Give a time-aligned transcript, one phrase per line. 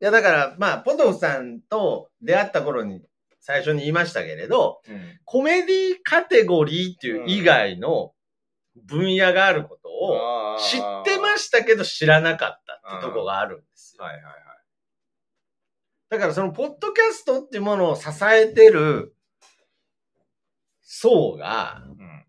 [0.00, 3.02] いや、だから、まあ、ポトフさんと出会った頃に
[3.40, 5.18] 最初に言いましたけれど、うん。
[5.24, 8.12] コメディカテゴリーっていう以外の
[8.76, 14.04] 分野があることを知ってましたけど知らなかったってとこがあるんですよ。
[14.04, 14.34] はいはいはい。
[16.10, 19.16] だからそのポッドキャストっていうものを支えてる
[20.82, 22.24] 層が、うん。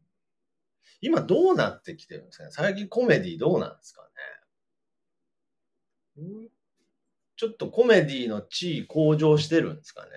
[1.02, 2.50] 今どうなってきてるんですかね？
[2.52, 4.02] 最近コメディどうなんですか
[6.18, 6.50] ね？
[7.40, 10.10] ちょっとコメディの地位向上してるんですかね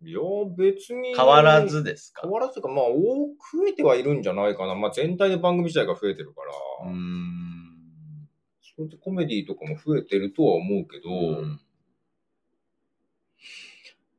[0.00, 0.20] いや、
[0.56, 1.14] 別に。
[1.14, 2.22] 変わらずですか？
[2.22, 4.74] 変わらずか、まあ、多く増えてはいるんじゃないかな。
[4.74, 6.40] まあ、全体で番組自体が増えてるか
[6.84, 8.26] ら、うーん。
[8.62, 11.60] それでコメディとかも増えてるとは思うけど、うん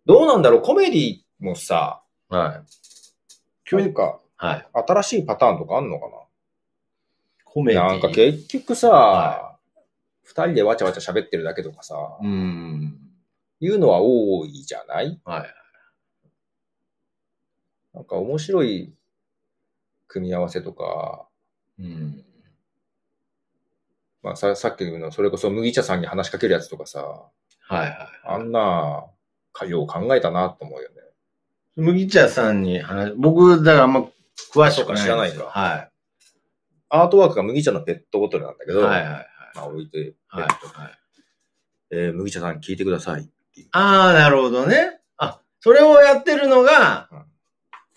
[0.06, 2.72] どうなんだろう、コメディもさ、はい。
[3.68, 4.68] 急にか、はい。
[4.88, 6.06] 新しいパターンとかあんのか
[7.46, 7.82] コメディ。
[7.82, 9.49] ななんか結局さ、は
[10.30, 13.00] 二人でわちゃわちゃ喋ってるだけとかさ、うーん。
[13.62, 15.20] いうのは多いじゃない？
[15.26, 15.54] はい。
[17.96, 18.94] なんか面白い
[20.08, 21.28] 組み合わせとか、
[21.80, 22.24] うん。
[24.22, 27.32] まあささっきのそれこそ麦茶さんに話しかけるやつとかさ、は
[27.72, 27.90] いはい。
[28.26, 29.06] あんな、
[29.52, 30.96] かよう考えたなと思うよね。
[31.76, 34.06] 麦茶さんに話、僕、だからあんま
[34.54, 35.90] 詳しく知らないかは
[36.90, 38.74] アートワークが麦茶のペットボトルなんだけい。
[38.76, 39.28] ど、はいはいはい。
[39.56, 40.92] まあ置いて、はいはい。
[41.92, 43.70] えー麦茶さん聞いてくださいっていう。
[43.72, 45.00] ああ、なるほどね。
[45.18, 47.30] あ、それをやってるのが、うん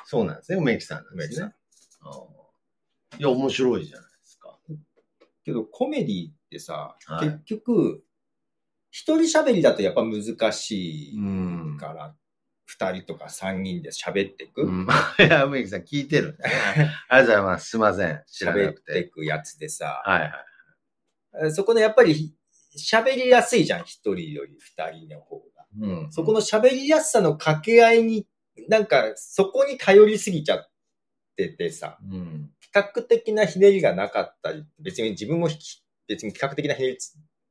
[0.04, 0.58] そうなんですね。
[0.58, 1.54] 梅木さんなんですね。
[3.18, 4.58] いや、面白いじゃないですか。
[5.42, 8.04] けどコメディってさ、はい結局、
[8.90, 12.14] 一人喋りだとやっぱ難しいんから、
[12.66, 14.64] 二人とか三人で喋っていく。
[14.64, 14.86] うん。
[15.18, 16.38] いや、梅木さん聞いてるね。
[17.08, 17.70] ありがとうございます。
[17.70, 18.22] すいません。
[18.30, 18.74] 喋っ。
[18.74, 20.32] ていくやつでさ、はいはい。
[21.40, 22.34] えそこのやっぱり
[22.76, 25.44] 喋りやすいじゃん、一人より二人の方が。
[25.80, 26.12] うん。
[26.12, 28.26] そこの喋りやすさの掛け合いに、
[28.68, 30.70] なんかそこに頼りすぎちゃっ
[31.36, 32.50] ててさ、うん。
[32.60, 35.58] 比較的なひねりがなかったり、別に自分もひ
[36.08, 36.96] 別に比較的なひね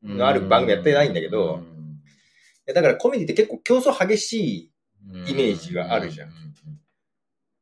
[0.04, 2.02] りのある番組やってないんだけどうん。
[2.74, 4.72] だからコメディって結構競争激しい
[5.28, 6.30] イメージがあるじゃん。
[6.30, 6.32] う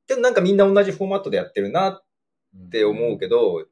[0.10, 2.04] けどなんかみんな同じフォーマットでやってるなっ
[2.58, 3.66] んて思うけど、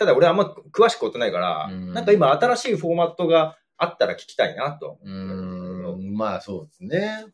[0.00, 4.98] ただ俺あんま詳しくことないから、うんなんか今新しいフォーマットがあったら聞きたいなと。
[5.04, 6.14] うーん。
[6.16, 7.26] まあそうですね。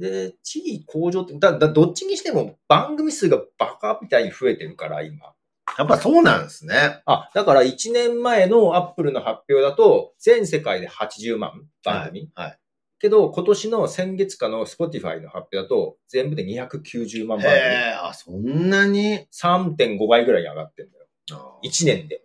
[0.00, 5.32] で、地位向上って、だ、だ、どっちにしても番組数がバカみたいに増えてるから、今。
[5.78, 7.02] やっぱそうなんですね。
[7.06, 12.30] あ、だから1年前のアップルの発表だと、全世界で80万番組。
[12.34, 12.48] はい。
[12.48, 12.58] はい
[12.98, 17.52] けど、今年の先月かの Spotify の発表だと、全部で290万番組。
[17.52, 20.90] へえ、あ、そんなに？3.5倍ぐらいに上がってる。
[21.30, 22.22] 1 1年で。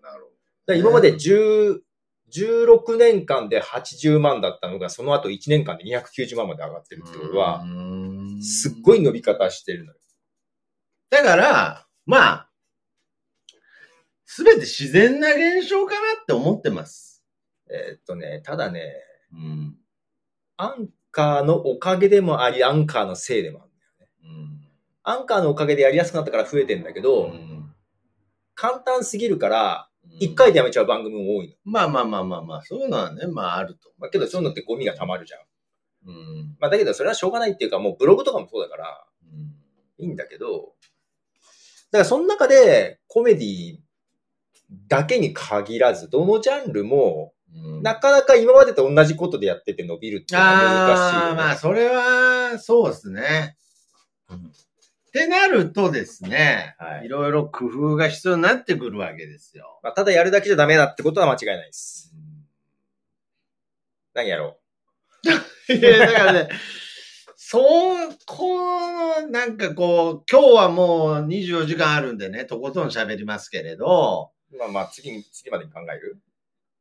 [0.78, 1.80] 今まで10、
[2.34, 7.64] 16年間で80万だったのが、その後1年間で290万まで上がってるってことは、
[8.42, 9.00] すっごい。
[9.00, 9.98] い伸び方してるのよ。
[11.10, 12.50] だから、まあ、
[14.26, 17.22] すべて自然な現象かなって思ってます。
[17.70, 18.94] えーっとね、ただね、
[19.34, 19.78] うん。
[20.56, 24.08] アンカーのおかげでもあり、アンカーのせいでもあるんだよね。
[24.24, 24.68] うん。
[25.04, 27.61] アンカーのおかげでやりやすくなったから増えてんだけど、うん
[28.62, 29.90] 簡単すぎるから、
[30.20, 31.56] 一回でやめちゃう番組も多いの。
[31.64, 33.92] まあまあまあまあまあ、そういうのはね、まああると。
[33.98, 35.42] まあ、けどそういうのってゴミが溜まるじゃん。
[36.06, 36.56] うん。
[36.60, 39.56] まあだけどそれはしょうがないっていうか、もうブログとかもそうだから、うん
[39.98, 40.74] いいんだけど、
[41.92, 43.78] だからその中でコメディ
[44.88, 51.28] だけに限らず、どのジャンルも、うんなかなか今までと同じことでやってて伸びるっていうのは難しいよ、ね。
[51.28, 53.58] ああ、まあ、それは、そうですね。
[55.12, 59.80] ってなるとですね、はいいろいろ工夫が必要になってくるわけですよ。
[59.84, 62.14] まあ、ただやるだけじゃダメだってことは間違いないです。
[64.14, 64.58] 何やろ
[65.68, 66.50] いや、だからね、
[67.36, 74.58] そう、この、なんかこう、今日はもう24時間あるんでね、とことん喋りますけれど、う。
[74.58, 76.22] まあまあ次に、次までに考える？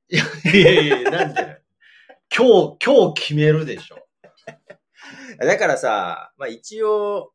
[0.08, 1.60] いやいやいや、なんで、
[2.36, 4.06] 今日、今日決めるでしょ。
[5.38, 7.32] だからさ、まあ一応、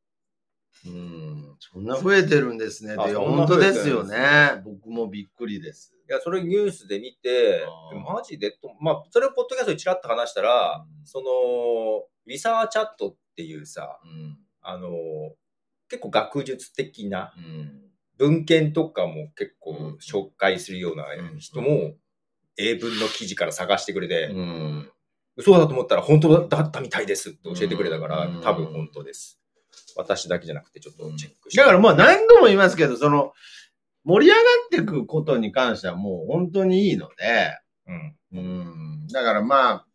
[0.87, 2.93] うん、そんな増えてるんですね。
[2.93, 4.61] いやあそんな本当ですよね。
[4.63, 5.95] 僕もびっくりです。
[6.07, 7.65] いや、それニュースで見て
[8.07, 14.37] マジでと、まあ、それをポッドキャストでチラッと話したら、うんその、リサーチャットっていうさ、うん。
[14.61, 14.89] あの、
[15.89, 17.81] 結構学術的なうん。
[18.17, 21.05] 文献とかも結構うん紹介するような
[21.39, 21.95] 人も、
[22.57, 24.91] 英文の記事から探してくれて、うん。
[25.37, 29.41] 嘘だと思ったら本当だったみたいですって教えてくれたからうん、多分本当です。
[29.95, 31.61] 私だけじゃなくてちょっとチェックして。
[31.61, 33.33] だからまあ何度も言いますけど、その、
[34.03, 38.15] 盛り上がっていくことに関してはもう本当にいいので、うん。
[38.33, 38.41] う
[39.03, 39.07] ん。
[39.07, 39.85] だからまあ、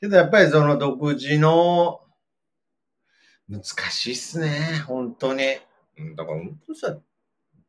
[0.00, 2.00] けどやっぱりその独自の、
[3.48, 5.44] 難しいっすね、本当に。
[5.98, 6.96] うんだから本当にさ、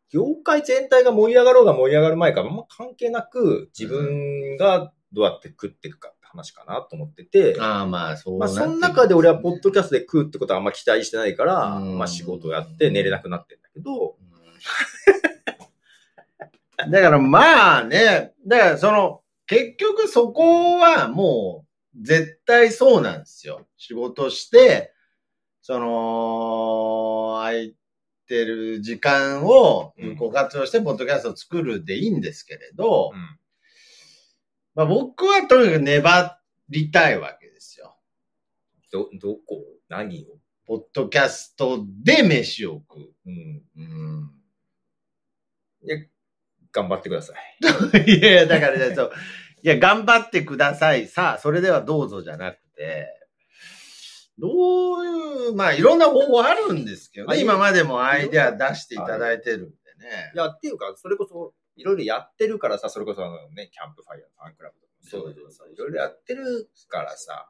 [0.09, 11.97] 業界全体が盛り上がろうが盛り上がる前か、あんま関係なく、自分がどうやって食っていくか話かなと思ってて、ああまあ、そうまあ、その中で俺はポッドキャストで食うってことはあんま期待してないから、うん。
[11.97, 14.15] まあ仕事をやって寝れなくなってんだけど、
[16.89, 23.67] だからまあね、だからその、結局そこはもう絶対そうなんですよ。
[23.77, 24.93] 仕事して、
[25.61, 27.75] その、空い
[28.27, 33.40] てる時間を有効活用してポッドキャストを作るでいいんですけれど、うん
[34.75, 36.37] まあ僕はとにかく粘
[36.69, 37.97] りたいわけですよ。
[38.91, 39.63] ど、どこ？
[39.89, 40.37] 何を？
[40.65, 43.13] ポッドキャストで飯を食う。
[43.25, 43.63] うん。
[43.75, 44.31] うん
[45.83, 45.97] いや、
[46.71, 48.05] 頑張ってください。
[48.05, 49.11] いやいや、だからね、そう。
[49.63, 51.07] いや、頑張ってください。
[51.07, 53.07] さあ、それではどうぞじゃなくて、
[54.37, 57.39] どういう、まあ、いろんな方法あるんですけどね。
[57.41, 60.37] 今までもアイデア出していただいてるんでねい。
[60.37, 67.49] や、っていうか、それこそ、いろいろやってるからさ、それこそあのね、キャンプファイヤーのファンクラブとかもそうだけどさ、いろいろやってるからさ、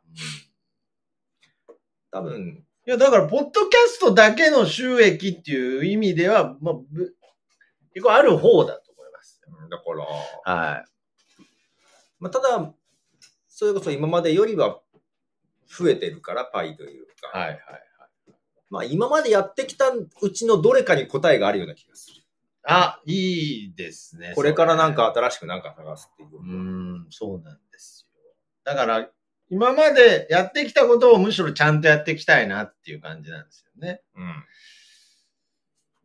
[2.11, 7.15] 多分、いや、だから、ポッドキャストだけの収益っていう意味では、まあ、ぶ
[7.93, 9.55] 結構ある方だと思いますよ。
[9.61, 9.83] うんだか
[10.45, 10.85] ら、はい。
[12.19, 12.73] まあ、ただ、
[13.47, 14.81] それこそ今までよりは
[15.67, 17.59] 増えてるから、パイというか、はいはい。
[18.71, 22.20] まあ今までやってきたうちのどれかに答えがあるような気がする。
[22.63, 24.33] あ、いいですね。
[24.35, 26.29] これからなんか新しくなんか探すっていう。
[26.39, 28.21] うーん、そうなんですよ。
[28.63, 29.09] だから、
[29.49, 34.01] 今までやってきたことをむしろちゃんとやっていきたいなっていう感じなんですよね。
[34.15, 34.43] うん。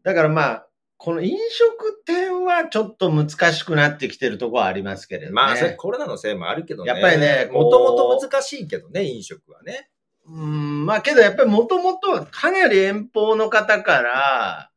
[0.03, 0.67] だからまあ、
[0.99, 5.32] この飲食店はちょっと難しくなってきてるところはありますけれどね。
[5.32, 6.88] まあ、コロナのせいもあるけどね。
[6.88, 9.91] やっぱりねもともと難しいけどね、飲食はね。
[10.25, 14.70] うーん、まあけどやっぱりもともとかなり遠方の方から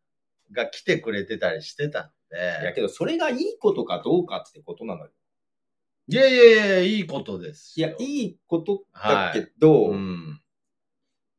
[0.52, 2.74] が来てくれてたりしてたんいやで。
[2.74, 5.12] けどそれがいいことかどうかってことなのよ。
[6.12, 7.90] いやいやいや、いいことですよ。
[7.90, 10.42] いや、いいことだけど、うん。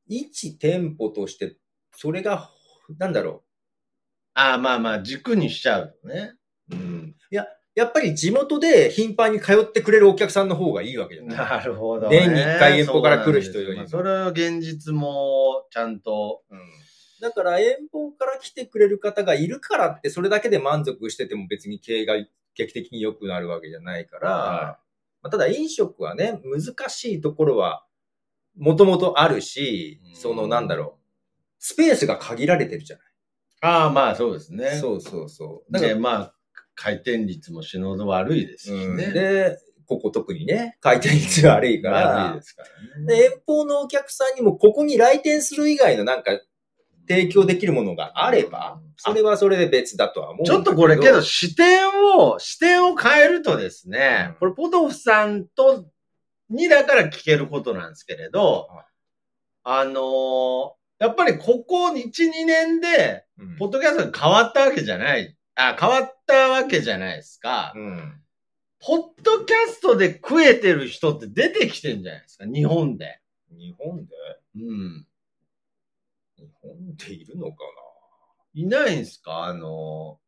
[0.06, 1.56] 一店舗として、
[1.96, 2.50] それが、
[2.98, 3.42] なんだろ
[4.32, 6.34] ああ、まあまあ、軸にしちゃうとね。
[6.70, 6.76] う。
[6.76, 7.16] うん。
[7.32, 11.36] いや、やっぱり地元で頻繁に通ってくれるお客さんの方がいいわけじゃない。
[11.36, 12.20] なるほど、ね。
[12.20, 16.42] 年に一回遠方から来る人よりもそうなんですまあそれは現実もちゃんと。
[16.48, 16.60] うん
[17.20, 22.14] だから遠方から来てくれる方がいるからって、それだけで満足してても別に経営が
[22.54, 24.78] 劇的に良くなるわけじゃないから、は
[25.22, 27.84] まあ、ただ飲食はね、難しいところは
[28.56, 31.00] もともとあるし、そのなんだろう、
[31.58, 33.06] スペースが限られてるじゃない。
[33.62, 34.70] ああ、まあそうですね。
[34.80, 35.72] そうそうそう。
[35.72, 36.34] だからで、まあ、
[36.74, 39.12] 回転率も死ぬほど悪いですしうんね。
[39.12, 43.06] で、ここ特にね、回転率が悪いから、悪いですからね。
[43.06, 46.30] で、遠方のお客さんにもここに来店する以外のなんか
[47.10, 55.86] 提供できるものがあれば、それはそれで別だとは思うちょっとこれけど、視点を、視点を変えるとですね、うんこれポトフさんと、
[56.48, 58.84] にだから聞けることなんですけれどはい、
[59.64, 60.70] あのー
[61.00, 62.10] やっぱりここ1、2
[62.46, 65.36] 年で、うんポッドキャストが変わったわけじゃない。
[65.56, 67.72] あ、変わったわけじゃないですか。
[67.74, 68.20] うん。
[68.78, 73.18] ポッドキャストで食えてる人って出てきてんじゃないですか、日本で。
[73.50, 74.14] 日本で？
[74.56, 75.06] うん。
[76.40, 77.56] 日本でいるのか
[78.54, 79.44] いないんすか？
[79.44, 80.18] あの、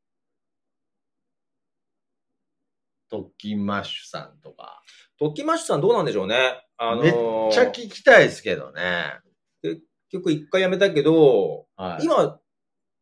[3.11, 4.63] トッキンマッシュさんとか。
[4.63, 4.81] な
[5.19, 6.65] トッキマッシュさんどうなんでしょうね？
[6.77, 9.15] あのめっーちゃ聞きたいですけどね。
[9.63, 12.05] 結局一回やめたけど、はい。
[12.05, 12.39] 今、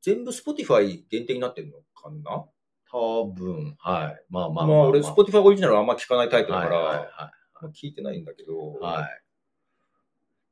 [0.02, 2.46] 全部 Spotify 限定になってるのかな？
[2.92, 4.24] 多分、はい。
[4.30, 7.30] まあままあ、あまあ、俺 Spotify オリジナルあんま聞かないタイプだから、はい
[7.74, 8.94] 聞いてないんだけど、はい。
[9.02, 9.22] はい。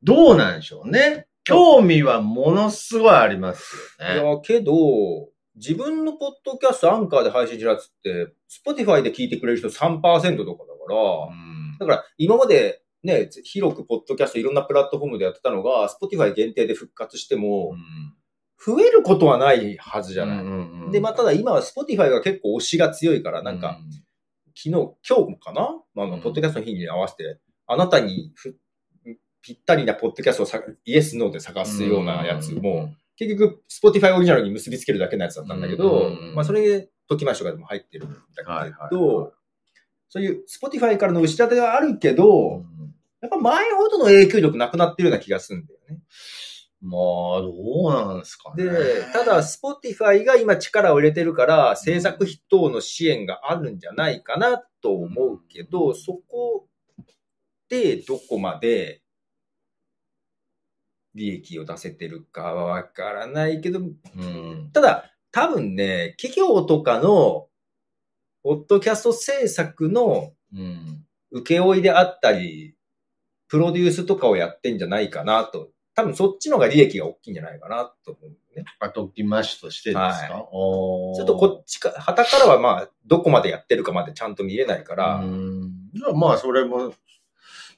[0.03, 1.28] どうなんでしょうね？
[1.49, 4.21] 興味はものすごいありますよね。
[4.21, 4.73] いや、けど、
[5.57, 11.77] 自分のポッドキャストアンカーで配信してるやつって、Spotify で聞いてくれる人3%とかだから、うん。
[11.79, 17.75] だから今までね、広くポッドキャストいろんなプラットフォームでやってたのが、Spotify 限定で復活しても、
[18.65, 20.43] 増えることはないはずじゃな
[20.89, 20.91] い。
[20.91, 23.79] で、まあ、ただ今は Spotify が結構推しが強いから、なんか、、
[24.57, 25.71] 昨日、今日かな？
[25.97, 26.21] あの、うん。
[26.21, 27.39] ポッドキャストの日に合わせて、
[27.69, 28.57] あなたにふ
[29.43, 39.39] ぴったりなポッドキャストをさイエス、ノーで探すようなやつも、結局、Spotify オリジナルに結びつけるだけのやつだったんだけど、うんまあ、それで、時ましとかでも入ってるんだけど、はいはいはい
[40.11, 42.95] そういう Spotify からの打ち立てはあるけど、うん。
[43.21, 46.01] やっぱ前ほどの影響力なくなってるような気がするんだよね。
[46.81, 47.53] まあ、ど
[47.87, 48.65] うなんですかね。
[48.65, 48.71] で、
[49.13, 56.69] ただ、スポティファイが今力を入れてるから、制作費等の支援があるんじゃないかなと思うけど、そこ
[57.69, 59.03] でどこまで
[61.15, 64.71] 利益を出せてるかはわからないけど、うん。
[64.73, 67.49] ただ、多分ね、企業とかの、
[68.43, 71.05] ポッドキャスト制作のうん。
[71.31, 72.75] 請負いであったり、
[73.49, 75.71] プロデュースとかをやってんじゃないかなと。
[75.95, 78.65] 多分そっちの方が利益が大きいんじゃないかなと思うね。
[78.79, 86.93] あときましとしてですか、はいちょっとこっちか、旗からはまあ、どこまでやってるかまでちゃんと見れないから、うんまあ、それも、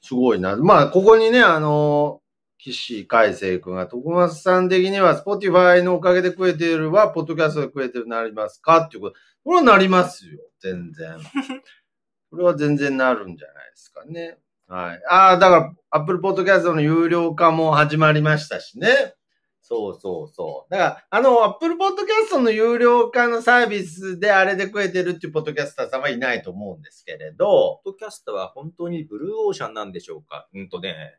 [0.03, 0.55] すごいな。
[0.55, 2.20] まあ、ここにね、あの、
[2.61, 8.81] 岸海生君が、徳松さん的には、スポティファイのおかげで食えているは、ポッドキャストで食えてるなりますか？
[8.81, 9.15] っていうこと。
[9.43, 10.39] これはなりますよ。
[10.59, 11.17] 全然。
[12.29, 14.37] これは全然なるんじゃないですかね。
[14.67, 15.01] はい。
[15.09, 19.15] ああ、だから、Apple Podcast の有料化も始まりましたしね。
[19.63, 20.71] そうそうそう。
[20.71, 30.47] だから、あの、Apple Podcast の有料化のサービスであれで食えてるっていうポッドキャスターさんはいないと思うんですけれど、ポッドキャストは本当にブルーオーシャンなんでしょうか？
[30.53, 31.17] うんとね、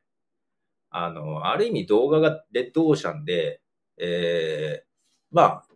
[0.93, 3.61] あの、ある意味動画がレッドオーシャンで、
[3.99, 4.87] えー、
[5.31, 5.67] まあ、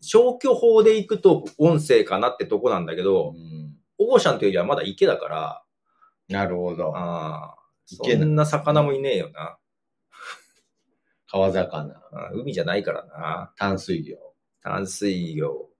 [0.00, 3.34] 消去法で行くと音声かなってとこなんだけど、
[3.98, 5.62] オーシャンというよりはまだ池だから、
[6.28, 6.96] なるほど。
[6.96, 9.58] ああ、そんな魚もいねえよな。
[11.26, 13.52] 川魚、あ海じゃないからな。
[13.56, 14.16] 淡水魚。
[14.62, 15.70] 淡水魚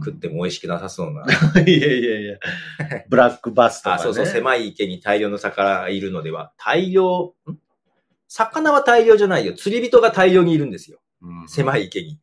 [0.00, 1.24] 食っても美味しくなさそうな。
[1.66, 2.38] いやいやいや。
[3.08, 4.02] ブラックバスとか、あ、ね。
[4.02, 7.58] そうそう、狭い池に大量の魚がいるのでは、大量、ん？
[8.28, 9.54] 魚は大量じゃないよ。
[9.54, 11.00] 釣り人が大量にいるんですよ。
[11.22, 12.18] うん狭い池に。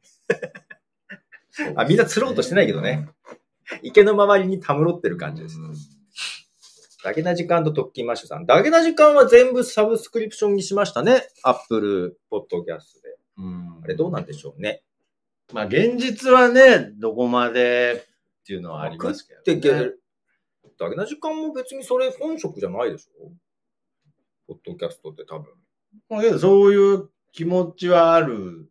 [1.75, 3.09] あ、みんな釣ろうとしてないけどね。
[3.81, 5.59] 池の周りにたむろってる感じです。
[5.59, 5.75] うん
[7.03, 8.45] ダゲな時間と特勤マッシュさん。
[8.45, 11.27] ダゲな時間は全部サブスクリプションにしましたね。
[11.43, 13.17] アップルポッドキャストで。
[13.39, 14.83] うんあれどうなんでしょうね。
[15.51, 18.05] まあ、現実はね、どこまで
[18.41, 19.91] っていうのはありますけど、ね。
[20.79, 23.29] ダゲな時間も別にそれ本職じゃないでしょ？
[24.47, 25.51] ポッドキャストって多分。
[26.09, 28.69] まあけどそういう気持ちはある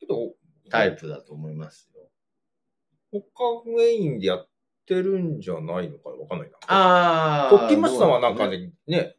[0.00, 0.34] けど、
[0.70, 2.08] タイプだと思いますよ。
[3.12, 4.48] 他メインでやっ
[4.86, 6.16] てるんじゃないのかな？
[6.16, 6.56] わかんないな。
[6.68, 9.16] あ特勤マッシュさんはなんかね、ね、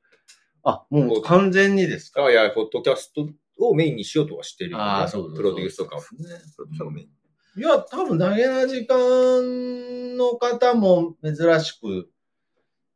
[0.64, 2.26] あ、もう完全にですか？
[2.26, 3.28] あいや、ポッドキャスト
[3.60, 7.08] をメインにしようとはしてるよねああ、そうプロデュースとかねプロデュースとかメイン。
[7.56, 12.10] いや、多分、ダゲな時間の方も珍しく、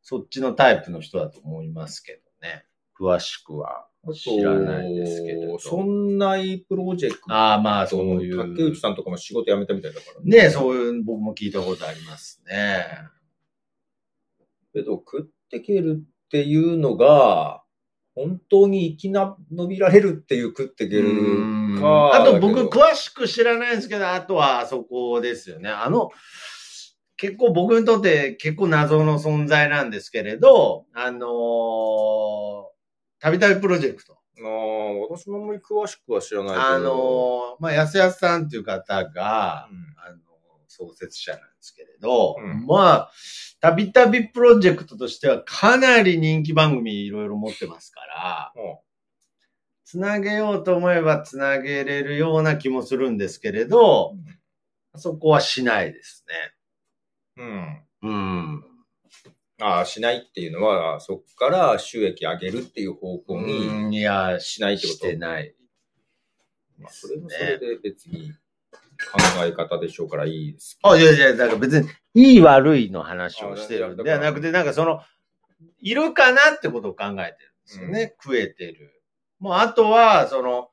[0.02, 2.24] そっちのタイプの人だと思いますけどね。
[2.98, 5.58] 詳しくは知らないですけれど。
[5.58, 7.32] そんないプロジェクト。
[7.32, 8.36] ああ、まあ、そういう。
[8.36, 10.44] 竹内さんとかも仕事辞めたみたいだからね。
[10.44, 12.86] ねそういう、僕も聞いたことありますね。
[14.72, 17.62] けど、食ってけるっていうのが、
[18.14, 22.14] 本当に生きな、伸びられるっていう食ってけるうんか。
[22.14, 25.70] あと僕詳しく知らないんですけど、あとはあそこですよね。
[25.70, 26.10] あの、
[27.16, 32.77] 結構僕にとって結構謎の存在なんですけれど、あのー、
[33.18, 34.18] たびたびプロジェクト。
[34.40, 36.66] ああ、私もあんまり詳しくは知らないけど。
[36.66, 40.18] あのー、まあ、安安さんっていう方が、うんあの、
[40.68, 43.12] 創設者なんですけれど、うんまあ、
[43.60, 48.78] たびたびプロジェクトとしてはかなり人気番組いろいろ持ってますから、うん
[49.90, 54.14] つなげようと思えばつなげれるような気もするんですけれど、
[54.96, 56.26] そこはしないです
[57.38, 57.46] うん。
[57.46, 57.86] ね。
[58.02, 58.64] うん。
[59.60, 65.54] ああ、しないっていうのは、そこから収益上げるっていう方向にうんいや、しないってことしてない。
[66.78, 75.02] まあ、それもそれで別に考え方でしょうからいいですけあ、いやいや、だから別に、いい悪いの話をしてるんあではなくて、なんかその、
[75.80, 77.32] いるかなってことを考えてるんで
[77.64, 78.14] すよね。
[78.22, 79.02] 食えてる。
[79.40, 80.70] もうあとは、その、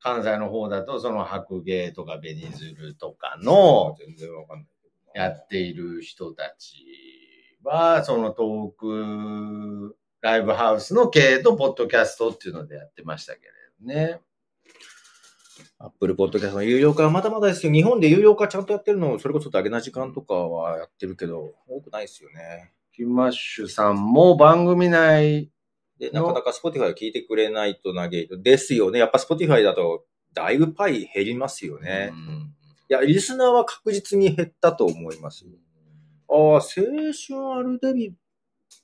[0.00, 4.68] 関西の方だと、その白芸とか紅鶴とかどの、全然わかんない。
[5.14, 7.25] やっている人たち
[7.66, 14.20] は、そのトークライブハウスの経営とポッドキャストっていうのでやってましたけれどね。
[15.78, 17.72] アップルポッドキャストの有料化はまだまだですよ。
[17.72, 22.72] 日本で有料化ちゃんとやってるの、それこそだけな時間とかはやってるけど、多くないですよね。
[22.94, 25.50] キムマッシュさんも番組内、
[25.98, 28.98] で、なかなか Spotify を聞いてくれないと嘆いて、ですよね。
[28.98, 30.04] やっぱ Spotify だと、
[30.34, 32.10] だいぶパイ減りますよね。
[32.12, 32.52] うん
[32.88, 35.50] いや、リスナーは確実に減ったと思いますよ。
[36.28, 38.12] ああ、青春アルデビ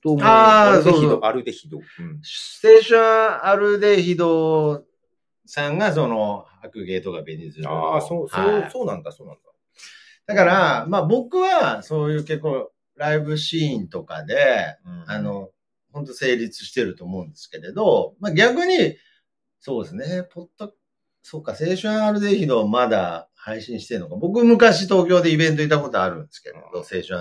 [0.02, 1.78] ドも、あーアルデヒそうそうド、アルデヒド。
[1.78, 4.84] うんステーションアルデヒド
[5.46, 9.42] さんがその白芸とかベニズルをああ、そう、そう、はいそうなんだ、そうなんだ。
[10.26, 15.50] だから、まあ僕はそういう結構ライブシーンとかで、あの、
[15.92, 18.96] 本当成立してると思うんですけれど、まあ逆に、
[19.60, 20.24] そうですね。
[20.32, 20.72] ポッド、
[21.22, 24.14] そうか、青春アルデヒドまだ配信してるのか。
[24.14, 27.20] 僕昔東京でイベント行ったことあるんですけど、青春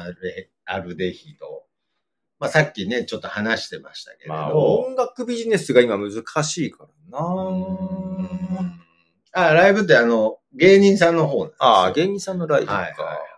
[0.66, 1.64] アルデヒド。
[2.40, 4.34] まあさっきね、ちょっと話してましたけれど。
[4.34, 8.82] まあ音楽ビジネスが今難しいからなうん
[9.34, 12.74] あ、ライブってあの、芸人さんの方なんですよああ、芸人さんのライブか。
[12.74, 13.32] はいはいはい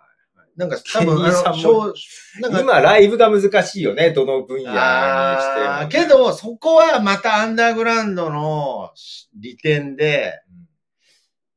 [0.56, 1.94] なんか多分、あの、小
[2.40, 8.92] なんか今ライブが難しいよね、どの分野にしても、あーけ、ど、そこはまたアンダーグラウンドの
[9.36, 10.43] 利点で、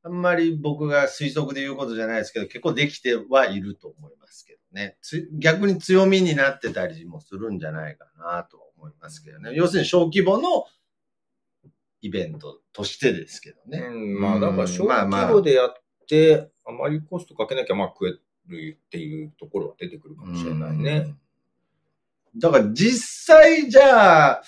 [0.07, 4.97] あんまり僕が推測で言うことじゃないですけど、結構できてはいると思いますけどね。
[5.03, 9.51] つ逆に強みになってたりもするんじゃないかなと思いますけどね。
[9.55, 10.67] 要するに小規模の
[12.03, 13.81] イベントとしてですけどね。
[13.81, 15.75] うん、まあだから小まあまあ規模でやっ
[16.09, 18.13] て、あまりコストかけなきゃまあ食え
[18.49, 21.17] るっていうところは出てくるかもしれないね。
[22.35, 22.39] うん。
[22.39, 24.43] だから実際じゃあ、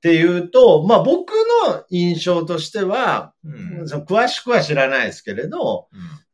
[0.00, 1.30] っていうと、まあ僕
[1.66, 5.88] の印象としては、うん詳しくは知らないですけれど、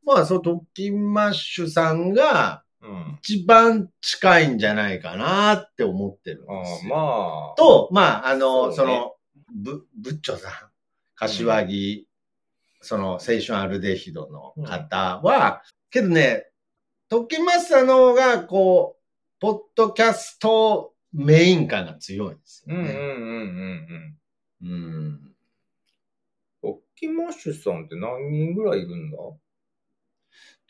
[0.05, 3.19] まあそのトッキンマッシュさんがうん。
[3.23, 6.95] 一番近いんじゃないかなって思ってるんあですあよ。
[6.95, 7.55] まあ。
[7.57, 9.15] と、まああの、そ,、ねの、
[9.53, 10.53] ぶ、ブッチョさん、
[11.17, 12.07] 柏木、
[12.81, 16.47] その青春アルデヒドの方は、けどね、
[17.09, 19.03] トッキンマッシュさんの方が、こう、
[19.41, 22.83] ポッドキャストメイン感が強いんですよね。
[22.83, 24.19] うんうんうん
[24.63, 24.69] うん。
[24.69, 24.71] うん。
[24.71, 25.21] うん。
[26.63, 27.85] オッキーマッシュさん。
[27.85, 29.11] って何人ぐらいいるん。
[29.11, 29.19] だ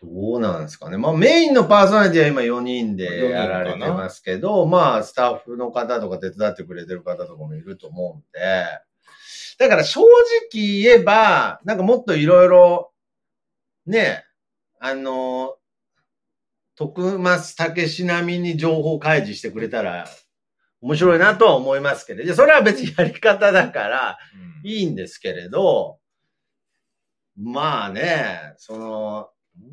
[0.02, 0.62] どうなん。
[0.62, 0.98] ですかね。
[0.98, 8.20] まあメインのパーソナリティは今4人でやられてますけど、まあスタッフの方とか手伝ってくれてる方とかもいると思うん。
[8.32, 8.66] で、
[9.58, 11.76] だから正直言えば、なん。
[11.78, 12.92] かもっといろいろ、
[13.86, 14.24] ね、
[14.80, 15.56] あの、
[16.74, 20.06] 徳松武史並みに情報開示してくれたら
[20.80, 24.18] 面白いなとは思いますけど、それは別にやり方だから、
[24.64, 25.98] いいんですけれど、
[27.36, 29.28] まあね、その、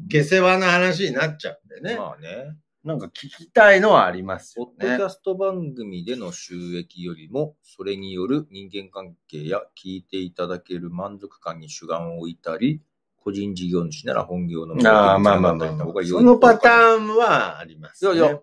[0.08, 1.98] 下世話な話になっちゃうんでね。
[1.98, 2.58] まあね。
[2.84, 5.04] なんか聞きたいのはありますよねポッドキ。
[5.04, 12.82] ャスト番組での収益よりも、それによる人間関係や聞いていただける満足感に主眼を置いたり、
[13.24, 16.04] 個人事業主なら本業のああ、まあまあまあまあ。
[16.06, 18.16] そのパターンはあります、ね。
[18.16, 18.40] いやいや、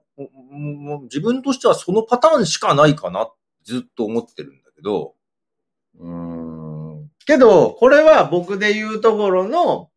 [0.51, 3.31] もう自分としてはそのパターンしかないかな
[3.65, 5.15] ずっと思ってるんだけど、
[5.99, 7.11] うーん。
[7.27, 9.91] けど、これは僕で言うところの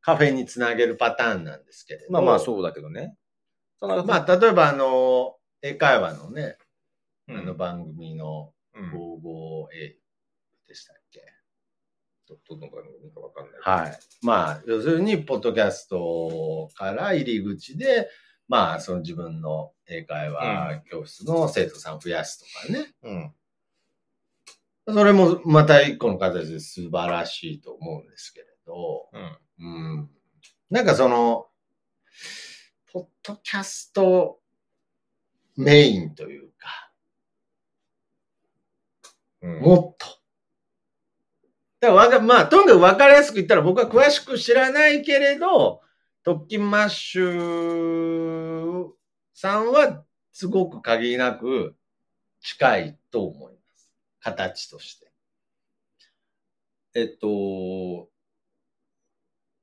[0.00, 2.12] カフェにつなげるパターンなんですけれど。
[2.12, 3.16] まあまあそうだけどね。
[3.80, 6.56] まあ、例えばあの、英会話のね、
[7.28, 9.96] うんあの番組のうん 55A
[10.68, 11.20] でしたっけ、
[12.28, 13.60] どどの番組かわかんない。
[13.60, 13.98] はい。
[14.22, 18.08] まあ、要するに、ポッドキャストから入り口で、
[18.48, 22.94] まあ、その自分の英会話教室の生徒さんを増やすとかね。
[23.02, 23.34] うん。
[24.86, 29.38] それもまた一個の形で素晴らしいと思うんですけれど、うん。
[29.58, 30.10] うん。
[30.70, 31.46] なんかその、
[32.92, 34.40] ポッドキャスト
[35.56, 36.92] メインというか、
[39.40, 39.60] うん。
[39.60, 40.06] もっと。
[41.80, 45.80] だからわか、まあ、とにかくわかりやすく言ったら僕は詳しく知らないけれど、
[46.24, 48.86] トッキンマッシュ
[49.34, 51.76] さんはすごく限りなく
[52.40, 53.90] 近いと思います。
[54.20, 55.12] 形として。
[56.94, 58.08] えっと、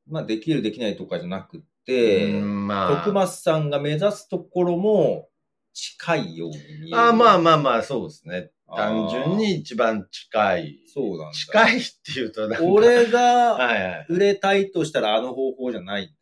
[0.08, 2.98] まあ、できるできないとかじゃなくって、うんまあ。
[3.06, 5.30] 徳松さんが目指すところも
[5.74, 7.00] 近いように見える。
[7.00, 8.52] あまあまあまあ、そうですね。
[8.68, 10.78] 単純に一番近い。
[10.94, 12.64] そうなんだ近いっていうとなんか。
[12.66, 14.06] 俺が。
[14.10, 16.16] 売れたいとしたらあの方法じゃない。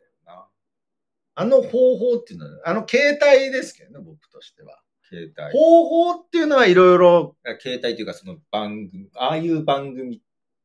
[1.41, 4.81] あの方法っていうのは、あの携帯ですけどね、僕としては。
[5.07, 5.57] 携帯。
[5.57, 10.21] 方法っていうのはいろいろ携帯というかその番組、ああいう番組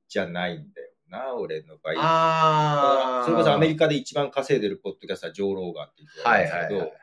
[0.09, 1.95] じゃないんだよな、俺の場合。
[1.99, 3.25] ああ。
[3.25, 6.99] それこそアメリカで一番稼いでるポッドキャスター、ジョー・ローガンっていう人がはいいるんですけど、はいはい。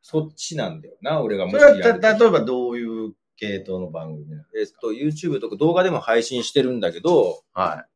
[0.00, 4.78] そっちなんだよな、俺がもそれはしやるとた、例えばどういう系統の番組なんですか？
[4.88, 7.86] えっと、YouTube とか動画でも配信してるんだけど、は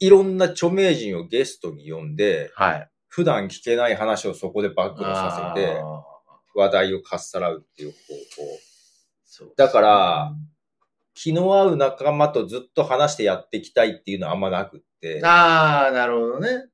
[0.00, 2.88] いろんな著名人をゲストに呼んでい。、はい。
[3.12, 5.76] 普段聞けない話をそこで暴露させて、
[6.54, 7.96] 話題をかっさらうっていう方
[9.44, 9.50] 法。
[9.54, 10.32] だから、
[11.12, 16.68] 気の合う仲間とずっと話してやっていきたいっていうのはあんまなくって、ああ、なるほどね。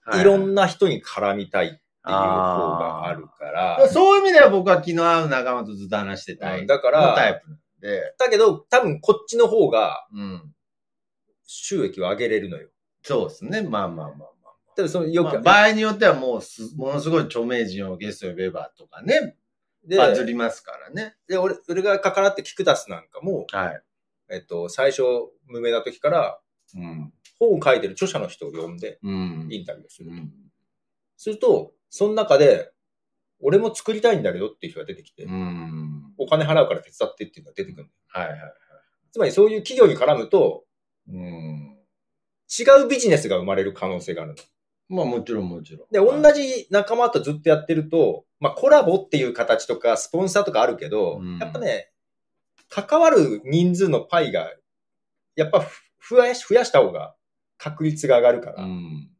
[0.00, 6.62] はいろんな人に絡みたいっていう方があるから、そういう意味では僕は気の合う仲間とずっと話してたい。
[6.62, 8.14] うんだかのタイら、プなんで。
[8.18, 10.52] だけど多分こっちの方がうん。
[11.44, 12.70] 収益を上げれるのよ。
[13.04, 13.62] そうですね。
[13.62, 14.35] まあまあまあ
[14.76, 14.82] まあ。
[14.82, 19.36] ただそのよく、まあ場合によってはもうす、ものすごい著名人をゲストに呼べばとかね、
[19.86, 21.14] でバズりますからね。
[21.28, 23.82] で俺俺が関わってキクダスなんかも、はい。
[24.28, 25.02] えっと、最初、
[25.46, 26.40] 無名な時から、
[26.74, 27.12] うん。
[27.38, 29.48] 本を書いてる著者の人を呼んで、うん。
[29.50, 30.10] インタビューをする。
[30.10, 30.32] うん。
[31.16, 32.72] すると、その中で、
[33.40, 36.12] 俺も作りたいんだけどっていう人が出てきて、うん。
[36.18, 37.88] お金払うから手伝ってっていうのが出てくる。
[38.08, 38.38] はいはい。
[39.12, 40.64] つまりそういう企業に絡むと、
[41.08, 41.78] うん。
[42.48, 44.38] 違うビジネスが生まれる可能性があるの。
[44.88, 45.88] まあもちろんもちろん。
[45.90, 51.90] で、同じ仲間とずっとやってると、まあコラボっていう形とか、スポンサーとかあるけど、うんやっぱね、
[52.68, 54.52] 関わる人数のパイが、
[55.34, 55.60] やっぱ
[55.98, 57.14] ふ増やし、増やした方が
[57.58, 59.10] 確率が上がるから、うん。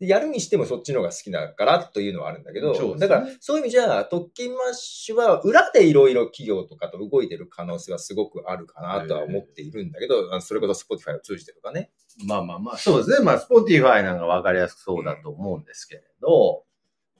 [0.00, 11.90] でやるにしてもそっちの方が好きだからというのはあるんだけど、ねだからそういう意味じゃ、特勤マッシュは裏でいろいろ企業とかと動いてる可能性はすごくあるかなとは思っているんだけど、あのそれこそ Spotify を通じてとかね。
[12.26, 13.24] まあまあまあ、そうですね。
[13.24, 16.64] まあ、スポティファイなんかわかりやすくそうだと思うんですけれど、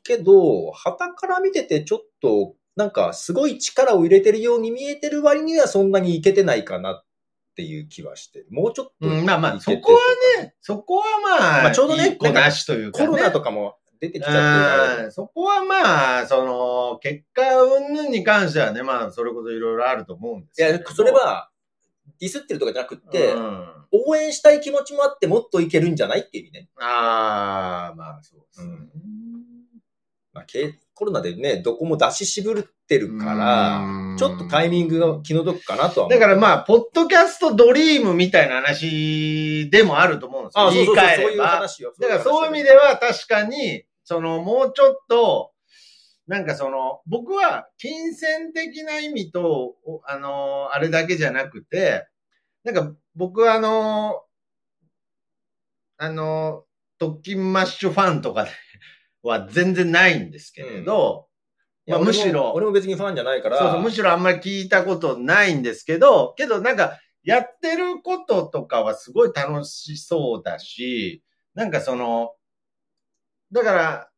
[0.04, 7.04] けど、旗から見ててちょっと、なんかすごい力を入れてるように見えてる割にはそんなにいけてないかなっ
[7.58, 8.46] ていう気はしてる。
[8.52, 9.98] もうちょっとまあまあ、そこは
[10.40, 13.06] ね、そこはまあ、まあちょうどねいい子なしというか、ね。
[13.08, 21.50] コロナとかも出てきちゃってるそこはまあ、その、結果云々に関してはね、まあ、それこそいろいろあると思うんですいやそれは、
[22.20, 26.68] ディスってるとかじゃなくって、うん応援したい気持ちもあってもっといけるんじゃないっていう意味ね。
[26.78, 28.76] ああ、まあ、そうですね。
[30.34, 36.08] まあ、けコロナでね、どこも出し渋ってるから、うんちょっとタイミングが気の毒かなとは。
[36.08, 40.66] だからまあ、ポッドキャストドリームみたいな話でもあると思うんですよ。
[40.66, 41.46] あ、そうそうそう、そういう言い換えれば。
[41.46, 41.94] 話よ。
[42.00, 42.70] だからそういう意味で。
[42.70, 45.52] では確かに、そのもうちょっと、
[46.26, 52.08] なんかその、僕は金銭的な意味と、おあの、あれだけじゃなくて、
[52.64, 54.24] なんか僕はあの、
[55.96, 56.64] あの、
[56.98, 58.50] 特勤マッシュファンとかで
[59.22, 61.28] は全然ないんですけれど、
[61.86, 63.58] まあむしろ俺も俺も別にファンじゃないから。
[63.58, 71.22] そうそう、むしろあんまり聞いたことないんですけど、けどなんか、やってることとかはすごい楽しそうだし、
[71.54, 72.32] なんかその、
[73.52, 74.10] だから、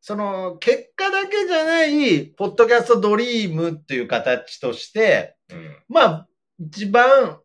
[0.00, 6.28] その、結果だけじゃない、ポッドキャストドリームっていう形として、うんまあ、
[6.58, 7.40] 一番、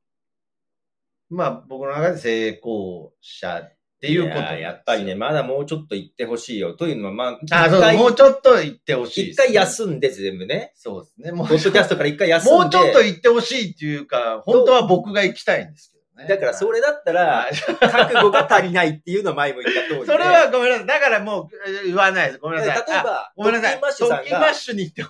[1.30, 5.15] まあ、僕の中で成功者っていうこといややっぱりね、。
[5.15, 6.73] まだもうちょっと言ってほしいよ。
[6.73, 10.73] というのは、まあ、あ、そう、もうちょっと言ってほしいね、一回休んで全部ね。
[10.75, 11.31] そうですね。
[11.31, 12.55] もうポッドキャストから一回休んで。
[12.55, 16.27] もうちょっと言ってほしいっていうか、本当は僕が行きたいんですけどね。
[16.27, 20.05] だからそれだったらは、い覚悟が足りないっていうのは前も言った通りで。
[20.05, 20.88] それはごめんなさい。
[20.88, 22.39] だからもうえー言わないです。
[22.39, 22.97] ごめんな例えさい。
[22.99, 23.79] あば、ごめんなさい。
[23.79, 25.03] 特勤マッシュさん特勤マッが、シュに行って、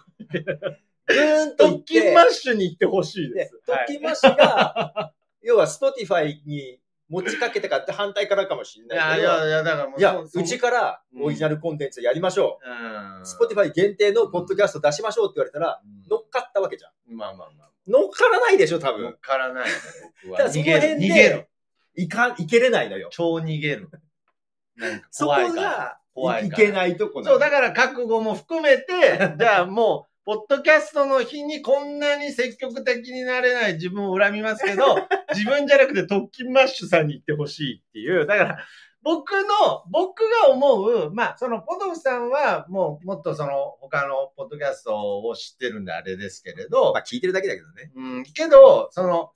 [1.08, 3.36] ぐーんと特勤マッて、シュに行ってほしいで。
[3.36, 5.12] です特勤マッシュが、
[5.44, 10.00] 要はスポティファイに持ちかけたかって反対からかもしれないけど、いやいや、だからもう。
[10.00, 13.22] いや、そうちからオリジナルコンテンツやりましょうん。
[13.22, 13.26] う。
[13.26, 16.92] スポティファイ限定のポッドキャスト出しましょうって言われたら、乗っかったわけじゃん。
[17.12, 17.70] うんまあまあまあ。
[17.88, 19.14] 乗っからないでしょ、多乗っ分。
[19.22, 19.72] からないね、
[20.24, 20.38] 僕は。
[20.40, 20.66] だからその。
[20.66, 21.48] 辺で逃げる。
[21.96, 23.10] いか、いけれないのよ。
[23.12, 23.90] 超逃げる。
[24.76, 25.62] なんかそこ怖いから。
[25.62, 28.86] が、怖いけないとこなのそう、だから覚悟も含めて、
[29.38, 34.96] じゃあもう、ポッドキャストの日にこんなに積極的になれない自分を恨みますけど、
[35.36, 38.26] 自分じゃなくて特勤マッシュさんに行ってほしいっていう。
[38.26, 38.58] だから、
[39.04, 47.92] 僕の、僕が思う、まあ、その、ポトフさんは、もう、もっとその、他のポッドキャストを知ってるんであれですけれど、まあ聞いてるだけだけどね。
[47.96, 49.32] うん、けど、その、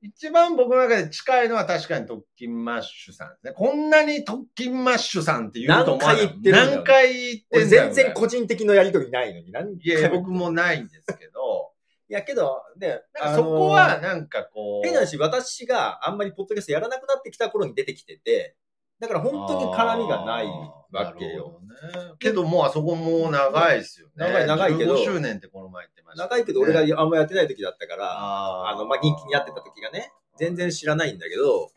[0.00, 3.52] 一番僕の中で近いのは確かに特勤マッシュさんですね。
[3.52, 6.26] こんなに特勤マッシュさんって言うと思わない。
[6.26, 9.50] 何回言ってるんだよ何回言って俺んだよ全然個人的のやりとりないのに。
[9.50, 11.72] 何いや、僕もないんですけど、
[12.08, 18.56] いやけど、ね、なんかそこはなんかこう、変な話、私があんまりポッドキャストやらなくなってきた頃に出てきてて、
[19.00, 20.46] だから本当に絡みがない
[20.90, 21.60] わけよ。
[21.62, 24.12] ね、けどもうあそこもう長いですよね。
[24.16, 31.70] 長い長いけど15周年ってこの前言ってました、長いけど俺があんまやってない時だったから、ああの、まあ、人気にやってた時がね、全然知らないんだけど、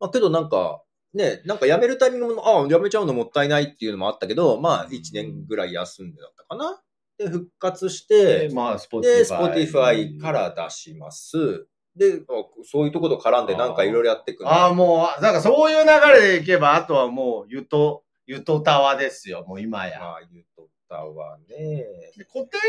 [0.00, 0.82] まあ、けどなんか、
[1.14, 6.82] ね、なんか辞めるタイミングも、ああ、辞めちゃうのもったいないっていうのもあったけど、まあ、1年ぐらい休んでだったかな。
[7.16, 11.66] で、復活してで、、まあ、スポで、Spotify から出します。
[11.96, 12.32] で、あ
[12.70, 20.00] そういうとこと絡んでなんかいろいろやっていくのああ、もう、なんかそういう流れでいけば、あとはもう、ゆと、ゆとたわですよ、もう今や。
[20.00, 21.56] まあ、言うとったわね。
[22.16, 22.60] で古典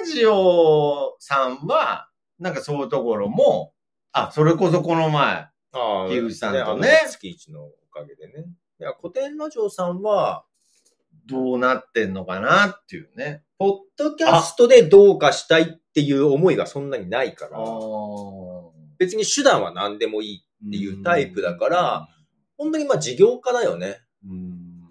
[0.00, 3.72] ラジオさんは、なんかそういうところも、
[4.12, 8.44] あ、それこそこの前、ああ樋口さんとね月一のおかげでね。
[8.80, 10.44] いや、古典ラジオさんは、
[11.26, 13.44] どうなってんのかなっていうね。
[13.58, 17.58] ポッドキャストでどうかしたいっていう思いがそんなにないから、
[18.98, 20.46] 別に手段は何でもいい。
[20.66, 22.08] っていうタイプだから、
[22.56, 24.01] 本当にまあ事業家だよね。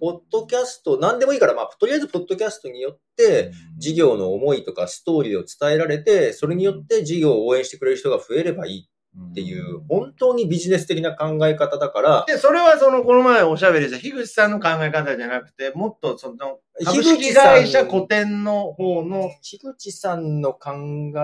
[0.02, 8.88] うんポッドキャスト、何でもいいから、まあ、とりあえずポッドキャストによって、事業の思いとかストーリーを伝えられて、それによって事業を応援してくれる人が増えればいい
[9.30, 12.24] っていう、本当にビジネス的な考え方だから。
[12.26, 19.30] で、それはその、この前おしゃべりした樋口さんの考え方じゃなくて、もっとその、株式会社古典の方の。
[19.40, 20.72] 樋口さんの考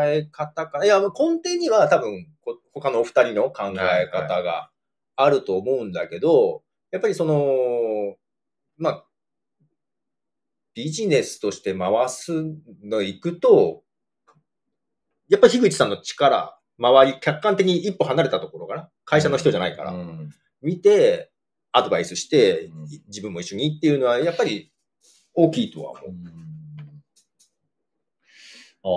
[0.05, 0.85] え方か。
[0.85, 1.09] いや、根
[1.43, 2.29] 底には多分、
[2.73, 4.71] 他のお二人の考え方が
[5.17, 7.35] あると思うんだけど、やっぱりその、
[8.79, 9.05] まあ、
[10.75, 12.33] ビジネスとして回す
[12.85, 13.83] の行くと、
[15.29, 18.88] やっぱ樋口さんの力、周り、客観的に一歩離れたところかな。
[19.05, 19.91] 会社の人じゃないから。
[19.91, 20.31] うん、
[20.62, 21.33] 見て、
[21.73, 24.73] アドバイスして、うん、自分も一緒にっていうのは、やっぱり
[25.35, 26.11] 大きいとは思う。
[26.11, 26.25] うん、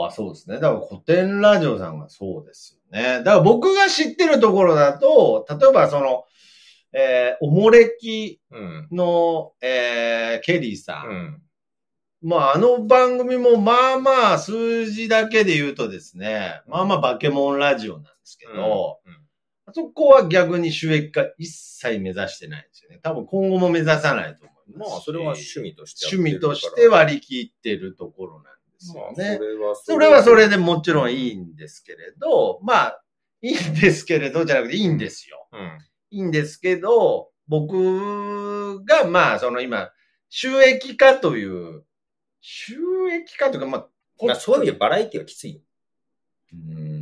[0.03, 0.59] ああ、そうですね。
[0.59, 3.19] だから古典ラジオさんがそうですよね。
[3.19, 6.25] だから僕が知ってるところだと、例えばその、
[6.93, 8.39] えー、おもれき
[8.91, 11.07] の、うん、えー、ケリーさん。
[11.07, 11.41] うん、
[12.21, 19.13] まあ、あの番組もまあまあ数字だけで言うとですね、まあまあバケモンラジオなんですけど、うん、
[19.65, 22.99] あそこは逆に収益化一切目指してないんですよね。
[23.01, 24.91] 多分今後も目指さないと思います。
[24.91, 28.49] まあ、それは趣味として趣味として割り切ってるところなんで
[28.79, 29.39] すよね。
[29.59, 33.01] まあ、それはそれでもちろんいいんですけれど、まあ、
[33.41, 35.47] いいんですけれどじゃなくていいんですよ。
[35.53, 35.79] うん
[36.11, 39.91] いいんですけど、僕が、まあ、その今、
[40.29, 41.83] 収益化という、
[42.41, 42.75] 収
[43.11, 43.87] 益化というか、まあ、
[44.25, 45.61] まあ、そういう意味でバラエティはきついよ。
[46.53, 47.01] うん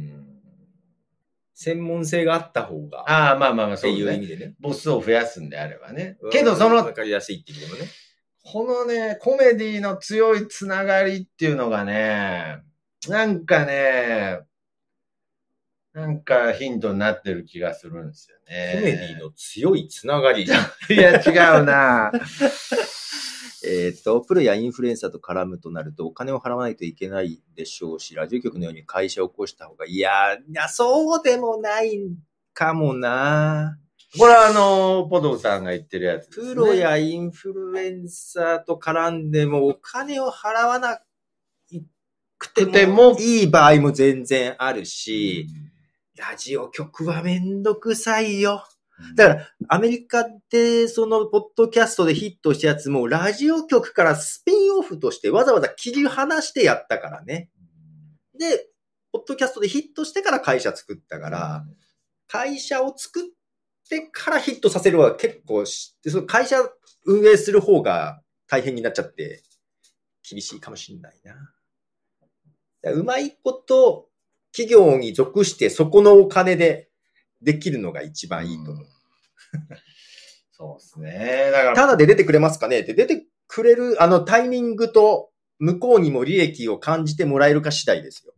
[1.60, 3.02] 専門性があった方が。
[3.12, 4.56] ああ、まあまあまあ、そういう意味でね。
[4.62, 6.18] ボスを増やすんであればね。
[6.32, 7.90] けど、その、わかりやすいっていうことね。
[8.46, 12.64] このね、コメディの強いつながりっていうのがね、
[13.10, 14.40] なんかね、
[16.00, 18.76] なんかヒントになってる気がするんですよね。
[18.76, 20.44] コメディの強いつながり。
[20.90, 22.10] いや、違うな
[23.66, 32.00] えっと、プロやインフルエンサーと絡むとなるとお金を払わないといけないでしょうし、ラジオ局のように会社を起こした方が、いや、いや、そうでもない
[32.54, 33.78] かもな。
[34.18, 41.02] これはあの、ポドさんが言ってるやつね、プロやインフルエンサーと絡んでもお金を払わな
[42.38, 45.69] くてもいい場合も全然あるし、うん
[46.20, 48.66] ラジオ局はめんどくさいよ。
[49.16, 57.50] だから、アメリカで、その、ポッドキャストでヒットしたやつも、ラジオ局からスピンオフとしてわざわざ切り離してやったからね。
[58.38, 58.68] で、
[59.14, 61.66] ポッドキャストでヒットしてから会社作ったから、
[62.28, 63.24] 会社を作っ
[63.90, 66.58] てからヒットさせるは結構その会社
[67.06, 69.42] 運営する方が大変になっちゃって、
[70.30, 71.54] 厳しいかもしんないな。
[72.92, 74.09] うまいこと、
[74.60, 76.90] 企業に属してそこのお金で
[77.42, 78.86] できるのが一番いいと思う。
[80.52, 81.52] そうですね。
[81.52, 81.76] だから。
[81.76, 88.34] ただで出てくれますかねって出てくれるあのタイミングと向こうにも利益を感じてもらえるか次第ですよ。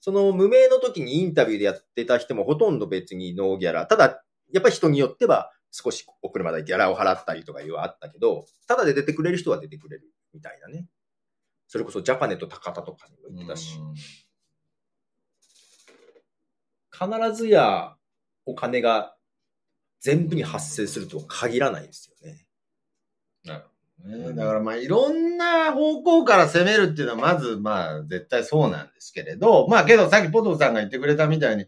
[0.00, 3.86] その無名の時にインタビューでやってた人もほとんど別にノーギャラ。
[3.86, 10.88] ただ、やっぱり人によっては少しお車代ギャラを払ったりとかいうはあったけど、ただで出てくれる人は出てくれるみたいなね。
[11.68, 13.78] それこそジャパネと高田とかにも言ってたし。
[16.96, 17.96] 必ずや
[18.46, 19.16] お金が
[20.00, 22.46] 全部に発生するとは限らないですよね。
[23.44, 23.68] なるほ
[24.08, 24.34] どね。
[24.34, 31.66] だからまあいろんな方向から攻めるっていうのはまずまあ絶対そうなんですけれど、まあけどさっきポトフさんが言ってくれたみたいに、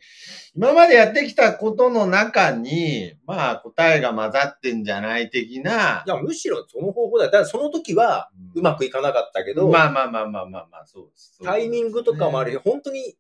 [0.54, 6.04] 今までやってきたことの中に、まあ答えが混ざってんじゃない的な。
[6.06, 7.26] いや、むしろその方法だ。
[7.26, 11.38] だからその時はうまくいかなかったけど、うん、まあまあまあまあまあまあ、そうです。
[11.42, 13.16] タイミングとかもあるし、本当に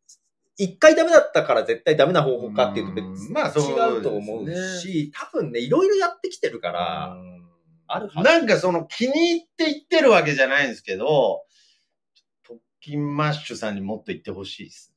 [0.58, 7.16] 一回ダメだったから絶対ダメな方法かっていうと別に違うと思うし、多分ね、いろいろやってきてるから、
[7.88, 11.42] あるなんかその気に入って言ってるわけじゃないんですけど、
[12.42, 14.94] 特勤マッシュさんにもっと言ってほしいです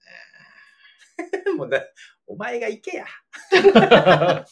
[1.17, 1.53] ね。
[1.57, 1.83] もうね、
[2.25, 3.05] お前が行けや。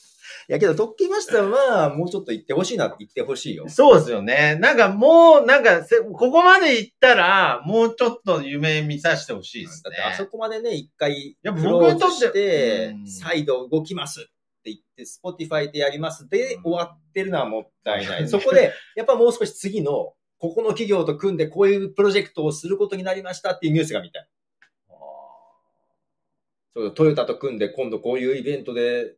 [0.50, 3.68] いやけど、特訓マスターは、もうちょっと行ってほしいな、行ってほしいよ。
[3.68, 4.58] そうですよね。
[4.62, 9.98] なんかもう、なんかここまで行ったら、もうちょっと夢見させてほしいですね。
[9.98, 14.24] あそこまでね、一回、僕にとって、再度動きますっ
[14.64, 18.28] て言って、スポティファイでやりますで、終わってるのはもったいない。
[18.30, 24.30] そこで、やっぱもう少し次の、ここの企業と組んでこういうプロジェクトをすることになりましたっていうニュースが見たい。
[26.96, 29.16] トヨタと組んで今度こういうイベントで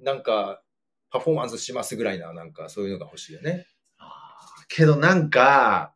[0.00, 0.62] なんか、
[1.10, 3.66] パフォーマンスしますぐらいな、なんかそういうのが欲しいよね。
[4.68, 5.94] けどなんか、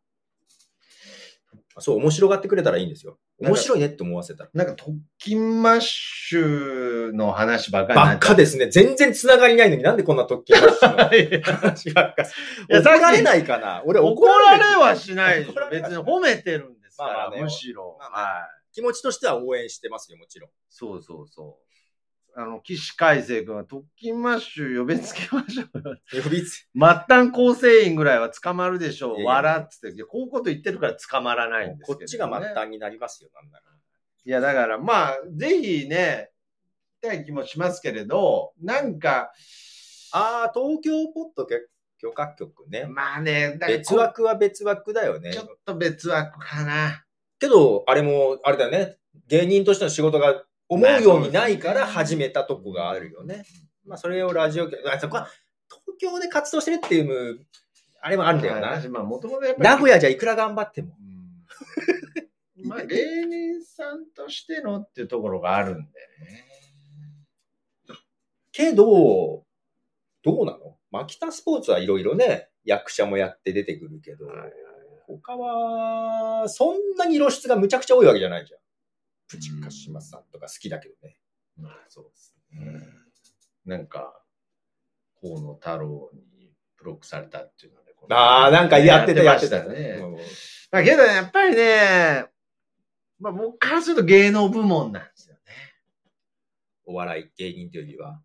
[1.78, 3.18] そう、面白がってくれたらいいんですよ。
[3.38, 4.50] 面白いねって思わせたら。
[4.54, 8.18] なんか特勤マッシュの話ばっかりにばっ。
[8.18, 8.68] かですね。
[8.68, 12.22] 全然繋がりないのになんでこんな特権マッシュの話ばっか。
[12.22, 12.26] い
[12.68, 15.70] や怒られないかな俺怒られはししないでしょ。
[15.70, 17.96] 別に褒めてるんですから、まあまあねむしろ。
[17.98, 18.72] まあまあはい。
[18.72, 20.50] 気持ちとしては応援してますよ、もちろん。
[20.68, 21.63] そうそうそう。
[22.36, 25.96] あの、岸海生君は特勤マッシュ呼びつけましょうよ。
[26.22, 29.14] 呼びつ、末端構成員ぐらいは捕まるでしょう。
[29.14, 29.96] いやいや笑っつって。
[29.96, 31.98] いやこういうこと言ってるから捕まらないんですけど、ね。
[32.00, 33.64] こっちが末端になりますよ、なんなら。
[34.26, 36.30] いや、だからまあ、ぜひね、
[37.02, 39.32] 行きたい気もしますけれど、なんか、
[40.12, 41.46] ああ、東京ポッド
[41.98, 42.86] 許可局ね。
[42.86, 45.38] まあね、別枠は別枠だよねち。
[45.38, 47.04] ょっと別枠かな。
[47.38, 48.96] けど、あれも、あれだよね。
[49.28, 53.44] 芸人としての仕事が思うようにないから始めたとこがあるよね。
[53.84, 55.28] まあ、それをラジオ局、あそこは
[55.68, 57.46] 東京で活動してるっていう、
[58.00, 58.68] あれもあるんだよな。
[58.80, 59.68] 私まあ、もともとやっぱり。
[59.68, 60.96] 名古屋じゃいくら頑張っても。
[60.98, 65.86] うんまあ、芸人さんとしてのっていうところがあるんでね。
[68.52, 69.44] けど、
[70.22, 70.78] どうなの？
[70.90, 74.26] マキタスポーツはいろいろね、役者もやって出てくるけど、
[75.06, 78.60] 他は、そんなに露出がむちゃくちゃ多いわけじゃないじゃん。
[79.28, 81.18] プチカシマさんとか好きだけどね。
[81.56, 82.82] まあ、そうですね。
[83.64, 84.20] なんか、
[85.20, 87.92] 河野太郎にブロックされたっていうので。
[87.94, 89.98] このああ、なんかやってた、やってたましたね。
[90.00, 90.16] うん
[90.70, 92.26] まあ、けどやっぱりね、
[93.20, 95.40] まあ僕からすると芸能部門なんですよね。
[96.84, 98.20] お笑い芸人というよりは。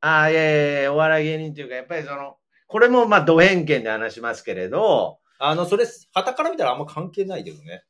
[0.00, 7.84] ああ、いやいやいや、お笑い芸人っていうか、やっぱりその、これもまあ、ド偏見で話しますけれど、あの、それ、傍から見たらあんま関係ないけどね。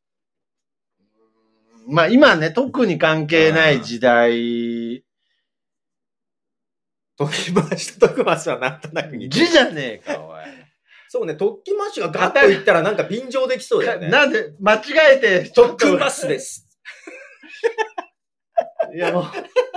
[1.89, 5.05] まあ今ね、特に関係ない時代、
[7.17, 10.43] 時マッシュと徳マスはなんとなく似てる字じゃねえか、おい。
[11.09, 14.09] そうね、特訓マッシュがガッといったらなんか便乗できそうだよね。
[14.11, 14.81] なんで、間違
[15.17, 16.69] えて、ちょっと特訓マスです。
[18.95, 19.25] いやもう、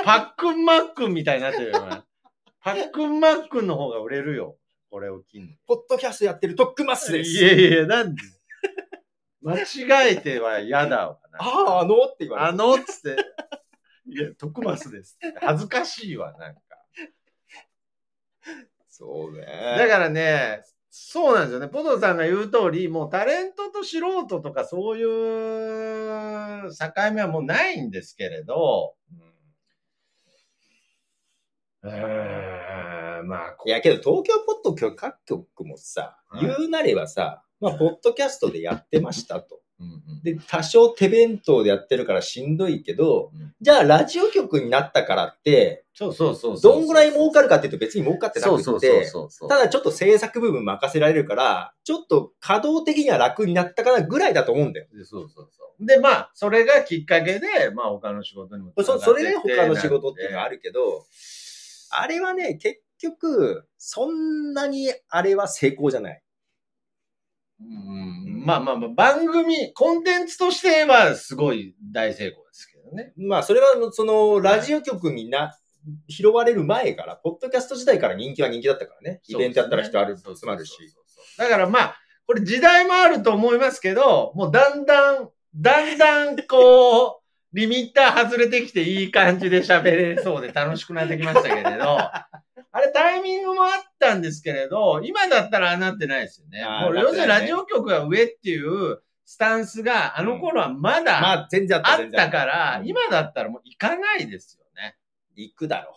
[0.03, 2.01] パックンマックンみたいになってるよ、お前
[2.61, 4.57] パックンマックンの方が売れるよ。
[4.89, 5.57] これを機に。
[5.67, 7.31] ポッドキャストやってる特訓マスです。
[7.31, 8.21] いやいや、なんで？
[9.45, 11.19] 間違えては嫌だわ。
[11.37, 12.49] ああ、あのって言われる。
[12.49, 13.15] あのっつって。
[14.07, 15.37] いや、徳マスですって。
[15.39, 16.61] 恥ずかしいわ、なんか。
[18.89, 19.45] そうね。
[19.77, 21.67] だからね、そうなんですよね。
[21.67, 28.95] ポトさんが言う通り、もうタレントと素人とかそういう境目はもうないんですけれど、
[31.83, 39.59] うーん、まあ、いやけど東京ポッド許可局もさ、はい言うなればさ、まあ、ポッドキャストでやってましたと。
[40.23, 46.61] で、多少手弁当でやってるからしんどいけど、うんじゃあラジオ局になったからって、そうそうそう。
[46.61, 49.11] どんぐらい儲かるかっていうと別に儲かってなくて。
[49.49, 54.87] ただちょっと制作部分任せられるから、ちょっと稼働的には楽になったかなぐらいだと思うんだよ。
[54.93, 55.85] でそうそうそう。
[55.85, 61.05] で、まあ、それがきっかけで、まあ、他の仕事にもそそれで他の仕事っていうのはあるけど、
[61.89, 66.21] あれはね、結局、そんなにあれは成功じゃない。
[67.61, 73.13] うんまあまあまあ、番組、コンテンツとしてはすごい大成功ですけどね。
[73.17, 75.57] まあ、それは、その、ラジオ局にな、
[76.07, 79.21] 拾われる前から、ポッドキャスト時代から人気は人気だったからね。
[79.27, 80.73] イベントやったら人ある、集まるし。
[81.37, 81.95] だからまあ、
[82.27, 91.97] これ時代もあると思いますけど、もうだんだん、だんだんこう、リミッター外れてきていい感じで喋れそうで楽しくなってきましたけれど、
[92.75, 96.61] あれタイミングもあったんですけれど、今だったらああなってないですよね。
[96.81, 104.97] もう要するにラジオ局が上っていうスタンスがあの頃はまだまあ、全然あった、から、うん今だったらもう行かないですよね。
[105.37, 105.95] 行くだろ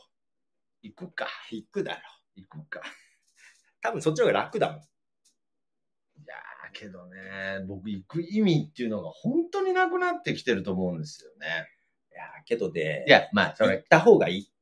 [0.83, 1.27] 行くか。
[1.51, 1.57] う。
[1.57, 2.01] 行くだろ
[2.37, 2.41] う。
[2.43, 2.83] 行くか。
[3.83, 4.79] 多分そっちの方が楽だもん。
[4.79, 4.83] い
[6.27, 11.67] やー、けどね、僕行く意味っていうのが本当になくなってきてると思うんですよね。
[12.13, 14.53] いやー、けどで、いや、まあ、それ、行った方がいい。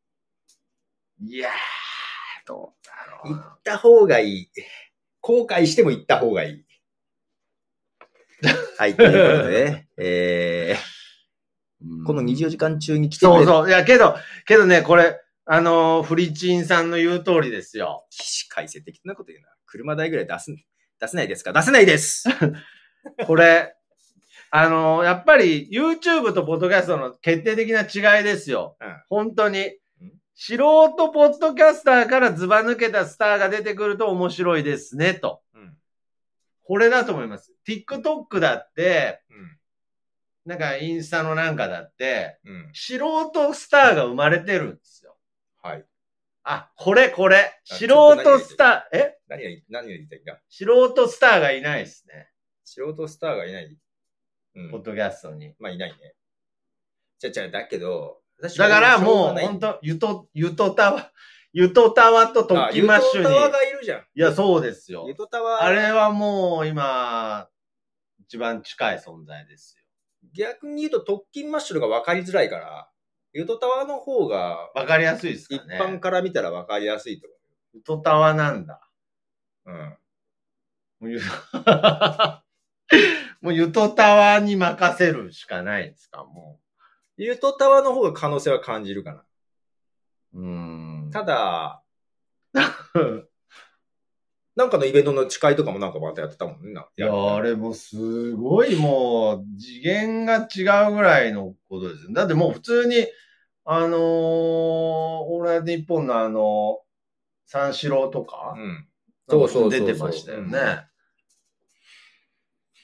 [1.18, 1.52] いやー、
[2.46, 2.92] どうだ
[3.24, 3.42] ろうな。
[3.42, 4.50] 行った方がいい。
[5.20, 6.64] 後悔しても行った方がいい。
[8.78, 10.76] はい、ということでね、え
[11.82, 13.68] うんー、この24時間中に来てそうそう。
[13.68, 18.06] いや、けど、けどね、これ、あのーフリチンさんの言う通りですよ。
[18.10, 19.48] 起死回生的なこと言うな。
[19.64, 20.54] 車代ぐらい出す、
[21.00, 21.52] 出せないですか？
[21.52, 22.24] 出せないです
[23.26, 23.74] これ、
[24.50, 28.76] あのーやっぱり YouTube とポッドキャストの決定的な違いですよ。
[28.80, 29.76] うん本当にうん。
[30.38, 35.42] 素人ポッドキャスターからズバ抜けたスターが出てくると面白いですね、と。
[35.54, 35.76] うん。
[36.62, 37.54] これだと思います。
[37.66, 39.58] TikTok だって、うん。
[40.44, 42.70] なんかインスタのなんかだって、うん。
[42.74, 45.16] 素人スターが生まれてるんですよ。
[45.62, 45.84] はい。
[46.44, 47.38] あ、これこれ。
[47.70, 49.18] あ素人スター、え？
[49.28, 52.28] 何が何が言いたいんだ素人スターがいないですね。
[52.62, 53.76] 素人スターがいない？
[54.56, 55.54] うんポッドキャストに。
[55.58, 56.14] まあいないね。
[57.18, 61.12] じゃじゃだけど、私だからもう、本当ゆと、ゆとたわ、
[61.52, 63.26] ゆとたわとトッキンマッシュに。
[63.26, 64.00] あゆとたわがいるじゃん。
[64.00, 65.14] いや、そうですよゆ。
[65.14, 65.62] とたわ。
[65.62, 67.48] あれはもう今、
[68.20, 69.84] 一番近い存在ですよ。
[70.34, 72.90] 逆に言うと特勤マッシュルが分かりづらいから、
[73.32, 75.78] ゆとたわの方が、わかりやすいです一かね。
[75.80, 77.28] 般から見たら分かりやすいと
[77.72, 78.80] ゆとたわなんだ。
[79.66, 79.78] 思う。
[79.78, 79.98] うん。
[81.00, 81.20] もうゆ
[83.42, 86.58] もうゆとたわに任せるしかないですか、も
[87.16, 89.24] ゆとたわの方が可能性は感じるかな。
[90.34, 90.46] う。
[90.46, 91.10] ん。
[91.12, 91.82] ただ、
[94.56, 96.72] なんかのイベントの誓いとかもなんかまたやってたもんね。
[96.72, 102.12] ないや、あれもすごいもう、次元が違うぐらいのことですよ。
[102.12, 103.06] だってもう普通に、
[103.64, 106.80] あのー、オールナイトニッポンのあの、
[107.44, 108.88] 三四郎とか、うん。
[109.28, 110.86] そうそう出てましたよね。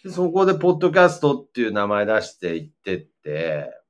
[0.04, 3.81] でそこで、ポッドキャストっていう名前出して行ってって、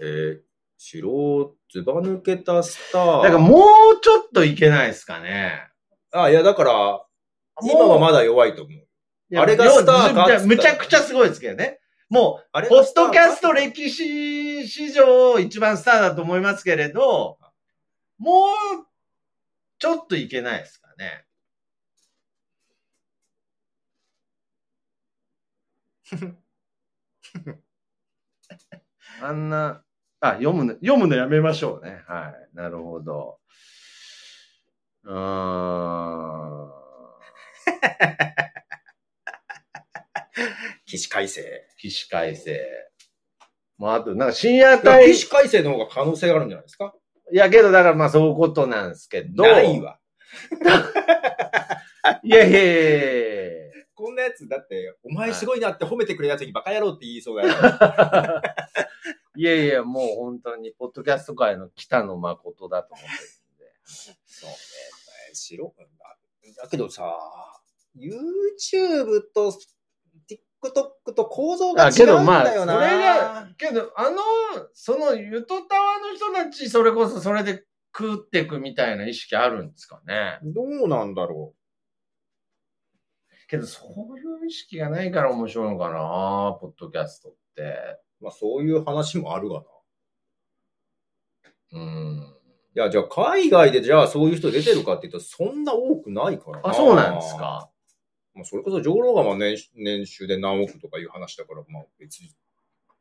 [0.00, 0.40] えー、
[0.76, 3.22] 白、ずば抜けたスター。
[3.22, 5.68] だからもうちょっといけないですかね。
[6.12, 7.04] あ、いや、だから、
[7.62, 8.86] 今はまだ弱いと思う。
[9.36, 11.80] あれがスターかむちゃくちゃすごいですけどね。
[12.08, 17.38] もう、あれポッドキャスト歴史史上一番スターだと思いますけれど、
[18.18, 18.48] もう、
[19.78, 21.26] ちょっといけないですかね。
[29.20, 29.84] あんな、
[30.20, 32.02] あ、読むの、読むのやめましょうね。
[32.08, 32.56] はい。
[32.56, 33.38] なるほど。
[35.04, 36.70] うーん。
[40.86, 41.42] 起死回生。
[41.78, 42.58] 起死回生。
[43.76, 44.82] もうあと、なんか深夜帯。
[45.12, 46.94] 起死回生の方が可能性があるんじゃないですか？
[47.32, 49.42] いや、けど、だからまあそういうことなんですけど。
[49.44, 49.98] ないわ。
[52.24, 52.78] いやいやいやいや
[53.94, 57.54] こんなやつ、だって、お前すごいなって褒めてくれるやつにバカ野郎って言いそうだよ。
[59.38, 63.18] いやいや、もう本当に、ポッドキャスト界の北野誠だと思って
[63.84, 64.56] そうね。
[65.32, 66.18] 白だ。
[66.64, 67.16] だけどさ、
[67.96, 69.52] YouTube と
[70.28, 72.74] TikTok と構造があ、違けどうんまあ、それだよな。
[72.74, 74.18] が、けど、あの、
[74.74, 77.64] その、ゆとたわの人たち、それこそそれで
[77.96, 80.40] 食っていくみたいな意識あるんですかね。
[80.42, 81.54] どうなんだろ
[83.46, 88.00] けど、そういう意識がないから面白いのかな、ポッドキャストって。
[88.20, 88.24] う。
[88.24, 89.64] まあそういう話もあるわ
[91.72, 91.80] な。
[91.80, 92.34] うん。
[92.74, 96.68] いや、じゃあ海外でじゃあそういう人出てるかって言ったらそんな多くないからな。
[96.68, 97.70] あ、そうなんですか。
[98.34, 102.32] まあ、それこそ上ローガマ年年収で何億とかいう話だから、まあ別に、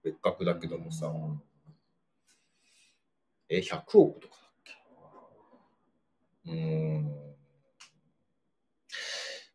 [0.03, 1.41] 別格だけどもさ、うん
[3.49, 4.51] え、100億とかだっ
[6.45, 6.51] け？
[6.51, 7.05] うん。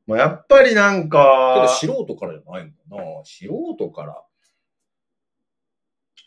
[0.06, 3.24] もうやっぱりなんけどか、素人からじゃないもんな。
[3.24, 4.24] 素人から。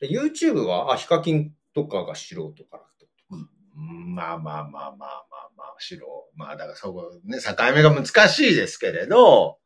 [0.01, 3.05] で YouTube は、あ、ヒカキンとかが素人からと
[3.77, 5.27] んまあまあまあまあまあ
[5.57, 6.29] まあ、白。
[6.35, 9.59] まあだからそこね、境目が難しいですけれど、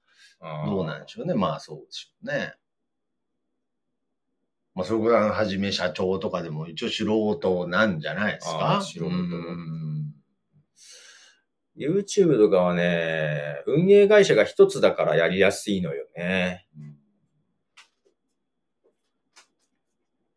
[0.66, 1.34] どうなんでしょうね。
[1.34, 2.54] まあそうでしょうね。
[4.74, 7.06] まあそれこそはじめ社長とかでも一応素
[7.38, 10.14] 人なんじゃないですあかー素人うん。
[11.78, 16.68] YouTube とかはね、運営会社が一つだからやりやすいのよね。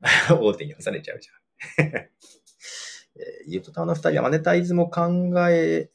[0.30, 1.86] 大手に干されちゃうじゃん。
[1.94, 5.90] えー、ゆとたわの二人はマネタイズも考え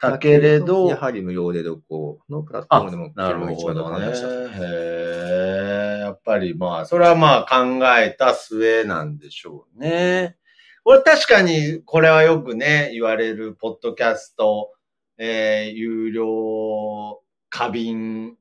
[0.00, 4.06] だけれど、やはり無料でどこのプラットフォーあムでもなるほどね。
[4.06, 6.00] へえ。
[6.00, 10.36] やっぱりまあ、それはまあ考えた末なんでしょうね。
[10.84, 14.70] これ確かに、これはよくね、言われる、ポッドキャスト、
[15.16, 18.36] えー、有料過敏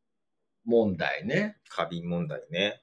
[0.65, 1.57] 問題ね。
[1.69, 2.82] 過敏問題ね。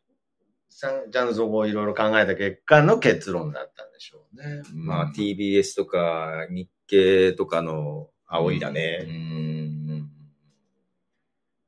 [0.71, 4.63] さんちゃんとそこをいろいろ考えた結果の結論だったんでしょうね。
[4.73, 9.05] まあ TBS とか日経とかの煽りだうね。
[9.05, 10.11] ん。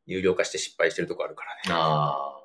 [0.06, 1.60] 有料化して失敗してるとこあるからね。
[1.70, 2.42] ああ。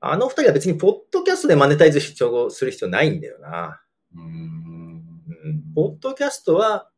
[0.00, 3.80] あの二人は別にポッドキャストでマネタイズ必要する必要ないんだよな。
[4.14, 4.22] うん。
[4.22, 5.74] うん。
[5.74, 6.90] ポッドキャストは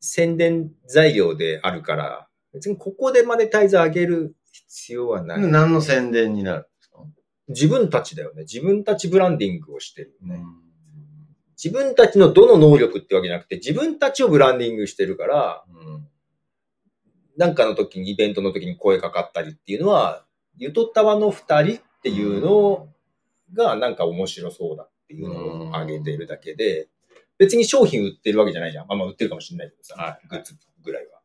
[0.00, 5.40] 宣伝材料であるから、別にここでマネタイズ上げる必要はない。
[5.40, 6.98] 何の宣伝になるんですか？
[7.48, 8.42] 自分たちだよね。
[8.42, 10.42] 自分たちブランディングをしてるよね。
[11.62, 16.08] 自分たちのどの能力ってわけじゃなくて、自分たちをブランディングしてるから、うん
[17.36, 20.24] なんかの時に、イベントの時に声かかったりっていうのは、
[20.56, 22.88] ゆとたわの二人っていうの
[23.54, 26.88] がなんか面白そうだっていうのを上げてるだけで、
[27.38, 28.88] 別に商品売ってるわけじゃないじゃん。
[28.88, 31.17] まあまあ売ってるかもしれないけどさ、はいグッズぐらいは。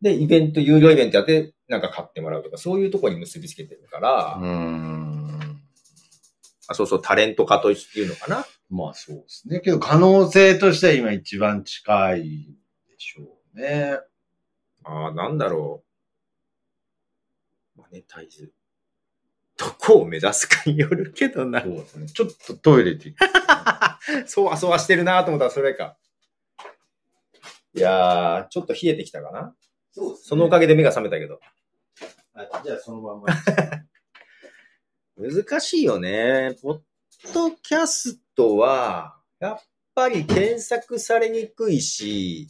[0.00, 5.62] で、イベント、有料イベントやって、なんか買ってもらうとか、そういうところに結びつけてるから、うん。
[6.68, 8.46] あそうそう、タレント化というのかな。
[8.68, 9.60] まあそうですね。
[9.60, 13.22] けど可能性としては今一番近いでしょ
[13.54, 13.98] うね。
[14.84, 15.84] ああ、なんだろ
[17.76, 17.80] う。
[17.80, 18.52] マネタイズ。
[19.56, 21.68] どこを目指すかによるけどなそ。
[21.68, 22.06] うですね。
[22.08, 23.14] ちょっとトイレ行って。
[24.26, 25.96] そうはそうはしてるなと思ったらそれか。
[27.74, 29.54] いやー、ちょっと冷えてきたかな。
[29.96, 31.40] そうですそのおかげで目が覚めたけど。
[32.34, 33.26] はいじゃあそのまんま。
[35.16, 36.54] 難しいよね。
[36.60, 36.80] ポッ
[37.32, 39.60] ドキャストは、やっ
[39.94, 42.48] ぱり検索されにくいし、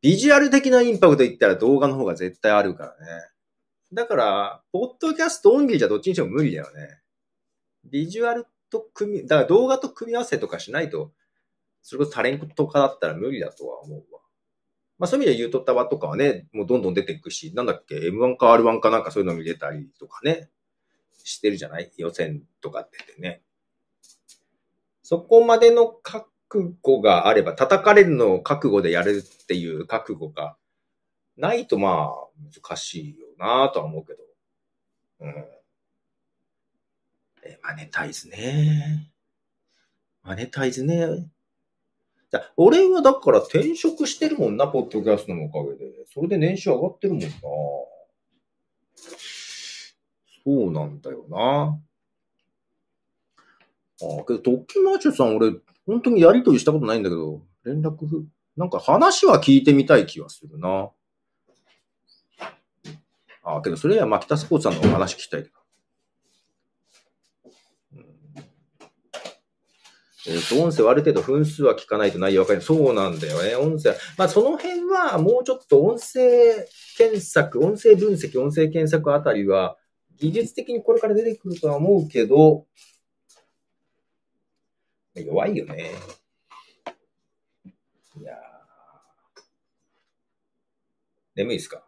[0.00, 3.28] ビジュアル的なインパクト言ったら動画の方が絶対あるからね。
[3.92, 7.00] だから、ポッドキャストオンリーじゃどっちにしても無理だよね。
[7.84, 11.12] ビジュアルと組み、だから動画と組み合わせとかしないと、
[11.82, 14.19] それこそタレント化だったら無理だとは思うわ。
[15.00, 20.48] まあそういう意味で言うとったわとかはね、もうどんどん出ていくし、なんだっけ、M1 か R1 かなんかそういうの見れたりとかね。
[21.22, 21.92] してるじゃない？
[21.98, 23.42] 予選とかっててね。
[25.02, 26.28] そこまでの覚
[26.82, 30.56] 悟があれば、叩かれるのを覚悟でやるっていう覚悟が
[31.36, 32.28] ないとまあ
[32.62, 34.22] 難しいよなとは思うけど。
[35.20, 35.34] うん。
[37.42, 39.12] え、マネタイズね。
[40.22, 41.28] マネタイズね。
[42.30, 45.92] だ俺はだから転職してるもんな、ポッドキャストのおかげで。
[46.12, 47.28] それで年収上がってるもんな。
[50.44, 51.80] そうなんだよな。
[54.02, 55.52] ああ、けど、トッキーマーチョさん、俺、
[55.86, 58.24] 本当にやりとりしたことないんだけど、連絡、
[58.56, 60.90] なんか話は聞いてみたい気はするな。
[63.42, 65.54] ああ、けど、それや、マキタスポーツさんのお話聞きたいけど。
[67.94, 68.06] うん
[70.26, 72.60] えっ、と、音声はある程度分数は聞かないと内容わかる。
[72.60, 73.56] そうなんだよね。
[73.56, 73.94] 音声。
[74.18, 76.66] まあ、その辺はもうちょっと音声
[76.98, 79.78] 検索、音声分析、音声検索あたりは、
[80.18, 82.66] 技術的にこれから出てくるとは思うけど、
[85.14, 85.92] 弱いよね。
[88.20, 88.36] いやー
[91.36, 91.82] 眠いですか？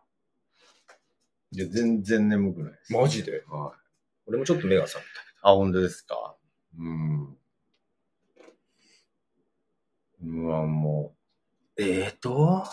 [1.50, 2.92] いや、全然眠くないです。
[2.94, 3.44] マジで？
[3.48, 3.78] はい。
[4.26, 5.04] 俺もちょっと目が覚め
[5.42, 6.36] あ、本当ですか？
[6.78, 7.36] うん。
[10.24, 11.14] うわ、も
[11.76, 11.84] た。
[11.84, 12.64] えーと、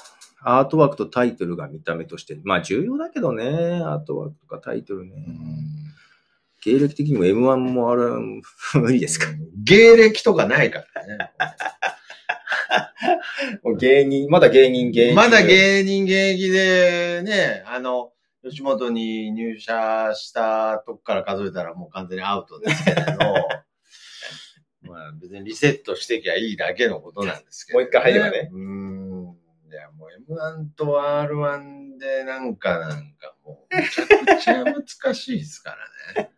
[0.42, 5.26] アートワークとタイトルが見た目として、まあ重要だけどね、アートワークとかタイトルね。
[5.28, 5.30] う。
[5.30, 5.46] うん
[6.62, 8.12] 経歴的にも M1 もある、
[8.76, 9.28] 無理ですか？
[9.64, 11.18] 芸歴とかないからね。
[13.64, 15.16] もう芸人、まだ芸人、芸人。
[15.16, 18.12] まだ芸人現役でね、あの、
[18.44, 23.18] 吉本に入社したとこから数えたらもう完全にアウトですけれど、ま
[25.08, 28.50] あ別にリセットしてきゃいいだけのことなんですけど、もう一回入ればね。
[28.52, 29.36] うーん。
[29.72, 35.78] いや、もう M1 と R1 でなんかなんかもうめちゃくちゃ難しいですか
[36.16, 36.32] らね。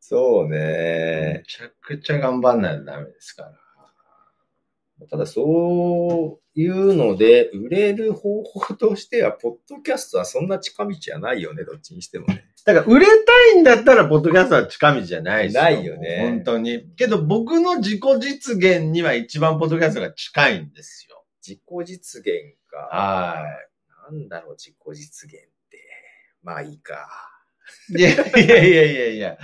[0.00, 1.42] そ うめね。
[1.46, 3.61] ちゃくちゃ頑張んないとダメですから。
[5.10, 12.44] ただそういうので、売れる方法としては、ポッドキャストはそんな近道はないよね、どっちにしてもね。
[12.64, 16.84] だから売れたいんだったら、ポッドキャストは近道じゃないですないよね本当に。
[16.96, 21.24] けど僕の自己実現には一番ポッドキャストが近いんですよ。
[21.46, 22.76] 自己実現か。
[22.78, 23.44] は
[24.10, 25.40] なんだろう、自己実現っ
[25.70, 25.78] て。
[26.42, 27.08] まあいいか。
[27.90, 27.98] い。
[27.98, 29.38] いやいやいやいやいや。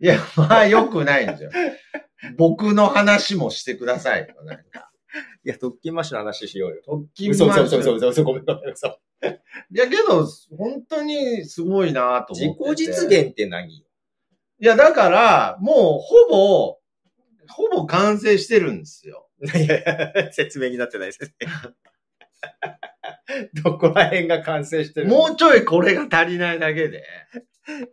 [0.00, 1.50] いや、まあ良くないんですよ。
[2.36, 4.42] 僕の話もしてくださいよ。
[4.44, 4.89] なんか。
[5.44, 6.82] いや、特訓マッシュの話しようよ。
[6.84, 8.88] 特勤嘘マッシュ嘘嘘嘘嘘ごめんごめん嘘。
[8.88, 10.26] いやけど、
[10.56, 12.92] 本当にすごいなと自思ってて。
[12.92, 13.84] 己実現って何い
[14.58, 16.78] や、だから、もうほぼ、
[17.48, 19.28] ほぼ完成してるんですよ。
[19.42, 21.32] いやいや、説明になってないですね。
[23.64, 25.16] どこら辺が完成してるの？
[25.16, 27.04] もうちょいこれが足りないだけで。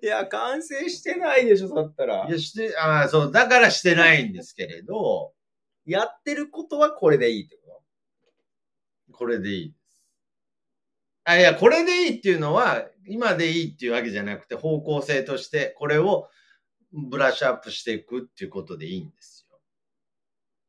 [0.01, 2.31] いや、完成してないでしょ、だったらい。
[2.31, 5.33] や、して、ああ、そう、だからしてないんですけれど、
[5.87, 7.67] やってることはこれでいいってこ
[9.11, 9.99] これでいいです。
[11.23, 16.29] あ、いや、これでいいっていうのは、今でいいっていうわけじゃなくて、方向性として、これを
[16.93, 19.59] ブラッシュアップしていくっていうことでいいんですよ。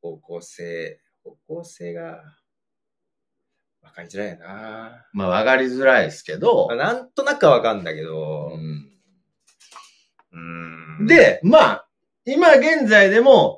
[0.02, 1.00] と方向性。
[1.24, 2.22] 方向性が、
[3.82, 5.06] わかりづらいよな。
[5.12, 8.90] まあ、わかりづらいですけどまあ、なんとなくはわかんだけど、うん
[10.32, 11.88] うーん。、で、まあ、
[12.24, 13.57] 今現在でも、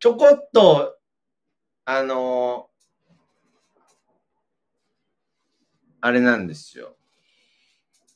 [0.00, 0.96] ちょこっと、
[1.84, 2.70] あの
[6.00, 6.96] あれなんですよ。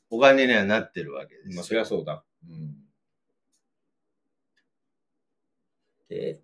[0.08, 1.54] お金にはなってるわけですよ。
[1.56, 2.24] まあ、そりゃそうだ。
[2.48, 2.74] うん
[6.08, 6.40] で、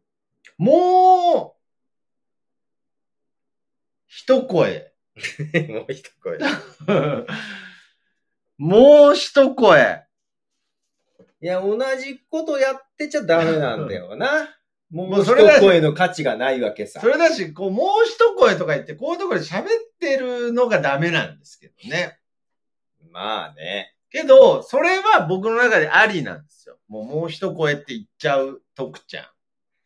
[0.58, 1.60] もう、
[4.06, 4.92] 一声。
[5.68, 6.38] もう一声。
[8.58, 10.06] もう一声。
[11.40, 14.59] いや、同じことやってちゃダメなんだよな。
[14.90, 17.06] ももうう一声の価値がないわけさそ。
[17.06, 19.66] れだし、こう、もう一声とか言って、こういうところで喋っ
[20.00, 22.18] てるのがダメなんですけどね。
[23.10, 23.94] まあね。
[24.10, 26.76] けど、それは僕の中でありなんですよ。
[26.88, 29.26] もう、もう一声って言っちゃう徳ちゃん。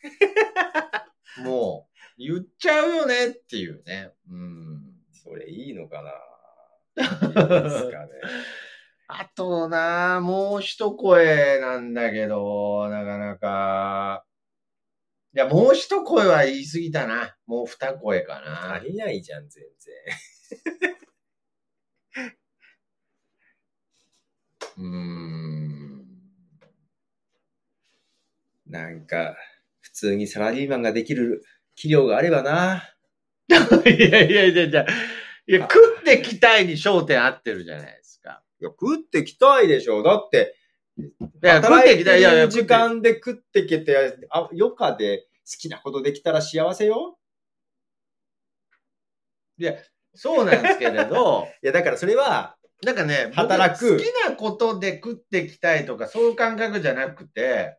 [1.44, 4.10] もう、言っちゃうよねっていうね。
[4.30, 4.94] うん。
[5.12, 6.10] それいいのかな
[6.96, 8.08] いいですかね。
[9.06, 14.24] あとな、もう一声なんだけど、なかなか。
[15.34, 17.34] いや、もう一声は言い過ぎたな。
[17.46, 18.74] もう二声かな。
[18.76, 19.94] 足りないじゃん、全然。
[24.78, 26.06] うーん。
[28.66, 29.36] なんか、
[29.80, 31.42] 普通にサラリーマンができる
[31.74, 32.94] 器量があればな。
[33.48, 33.52] い
[33.88, 34.86] やいやいやいや、
[35.46, 38.44] いや、食ってきたいに焦点合ってるじゃないですか。
[38.60, 40.04] いや、食ってきたいでしょ。
[40.04, 40.54] だって、
[40.96, 41.04] い
[41.42, 42.20] や、食っててきたい。
[42.20, 47.18] いやいや、る時間で食ってきて、あ余暇で好きなことできたら幸せよ。
[50.14, 57.76] そうなんですけれど、 いや、だからそれは、なんかね、僕働く好きなことで食ってきたいとか、そういう感覚じゃなくて、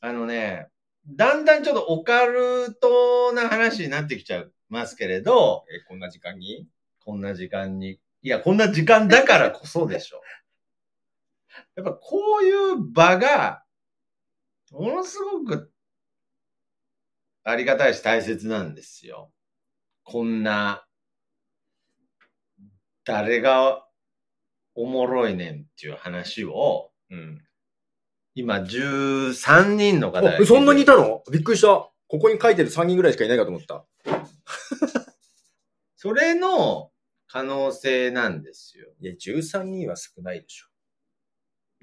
[0.00, 0.68] あのね、
[1.06, 6.66] だんだんちょっとオカルトな話になってきちゃいますけれど、え、こんな時間に？
[7.00, 8.00] こんな時間に。
[8.22, 10.22] いや、こんな時間だからこそでしょ。
[11.76, 13.62] やっぱこういう場が、
[14.70, 15.70] ものすごく
[17.44, 19.30] ありがたいし大切なんですよ。
[20.02, 20.86] こんな、
[23.04, 23.86] 誰が
[24.74, 27.44] おもろいねんっていう話を、うん。
[28.34, 31.22] 今13人の方がそんなにいたの？
[31.30, 31.68] びっくりした。
[31.68, 33.86] ここに書いてる3人ぐらいしかいないかと思った。
[35.94, 36.90] それの
[37.28, 38.88] 可能性なんですよ。
[39.00, 40.66] いや、13人は少ないでしょ。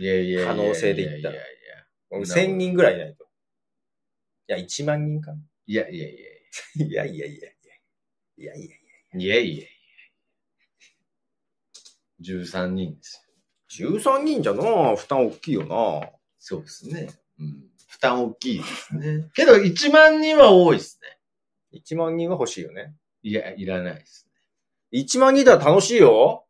[0.02, 1.52] いやいやいやいや可能性で言ったらいやいや
[2.10, 3.24] 俺1000人ぐらいいないと。
[4.50, 5.38] いや、1万人かな。
[5.66, 6.14] いやいやい
[6.76, 7.50] やいやいやいやいや。
[8.38, 8.70] いやいやい
[9.14, 9.20] や。
[9.20, 9.68] いやいやいや。
[12.22, 13.92] 13人ですよ。
[13.92, 17.10] 13人じゃな負担大きいよなそうですね。
[17.40, 17.64] うん。
[17.88, 19.30] 負担大きいですね。
[19.34, 21.00] けど1万人は多いです
[21.72, 21.80] ね。
[21.80, 22.96] 1万人は欲しいよね。
[23.24, 24.28] いや、いらないです
[24.92, 26.46] 1万人だら楽しいよ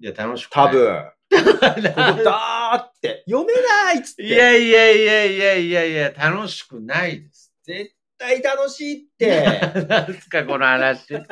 [0.00, 0.08] ね。
[0.08, 0.66] いや、楽しくない。
[0.68, 1.12] 多分。
[1.28, 4.24] ここだーって、読めないっつって。
[4.24, 7.52] いやいやいやいやいやいや、楽しくないです。
[7.64, 9.60] 絶対楽しいって。
[9.88, 11.14] なんすか、この話。
[11.14, 11.22] いっ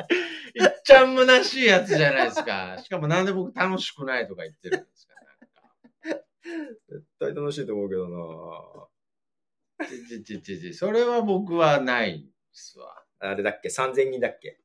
[0.85, 2.79] ちゃん虚しいやつじゃないですか。
[2.83, 5.15] しかもなんで僕楽しくないとか言ってるんですか。
[6.89, 8.91] 絶対楽しいと思うけど
[9.85, 12.95] ちちちちちそれは僕はないですわ。
[13.21, 14.59] なあれだっけ ?3000 人だっけ？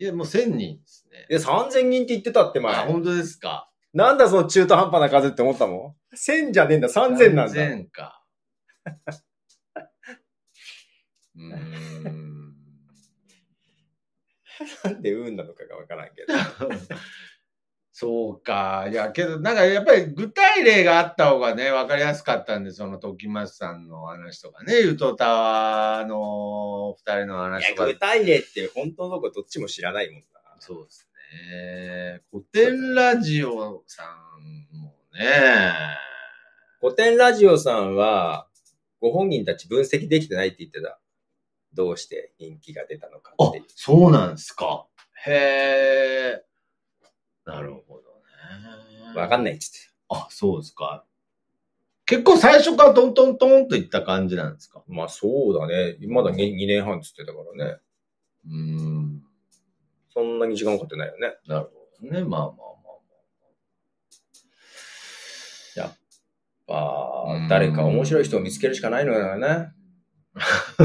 [0.00, 1.26] いや、もう1000人ですね。
[1.28, 2.86] いや、3000人って言ってたってあ、前。
[2.86, 3.67] 本当ですか。
[3.94, 7.54] なんだその中途半端な数って思ったもん ?1000 じゃねえんだ、3000なんだ。
[7.54, 8.22] 3000か。
[11.36, 12.38] うーん。
[14.84, 16.34] なんで運なのかがわからんけど。
[17.92, 18.86] そうか。
[18.90, 27.86] いや、けど、なんかやっぱり具体例があった方がね、わかりやすかったんで、その時松さんの話とかね、ゆとたわの二人の話とか。
[27.86, 30.26] 具体例って本当のとこどっちも知らないもんな。
[30.60, 32.22] そうですね。
[32.30, 34.04] 古典ラジオさ
[34.40, 35.98] んもね、
[36.80, 38.48] 古典ラジオさんは、
[39.00, 41.00] ご本人たち分析できてないって言ってた。
[41.74, 44.86] どうして人気が出たのかあっていう。、そうなんですか。
[45.26, 45.32] へ
[46.40, 46.44] え。
[47.44, 48.00] なるほど
[49.12, 49.20] ね。
[49.20, 49.78] わかんないっつって。
[50.08, 51.04] あ、そうですか。
[52.06, 54.82] 結構最初からトントントンといった感じなんですか？
[54.88, 55.98] まあそうだね。
[56.08, 57.80] まだ 2, 2年半っつってたからね。
[58.46, 59.22] うーん。
[60.18, 61.36] そんなに時間かかってないよね。
[61.46, 62.24] なるほどね。
[62.24, 62.58] まあまあまあ
[67.30, 69.46] うんあ、誰か面白い人を見つけるしかないのよね。
[69.46, 69.72] あ。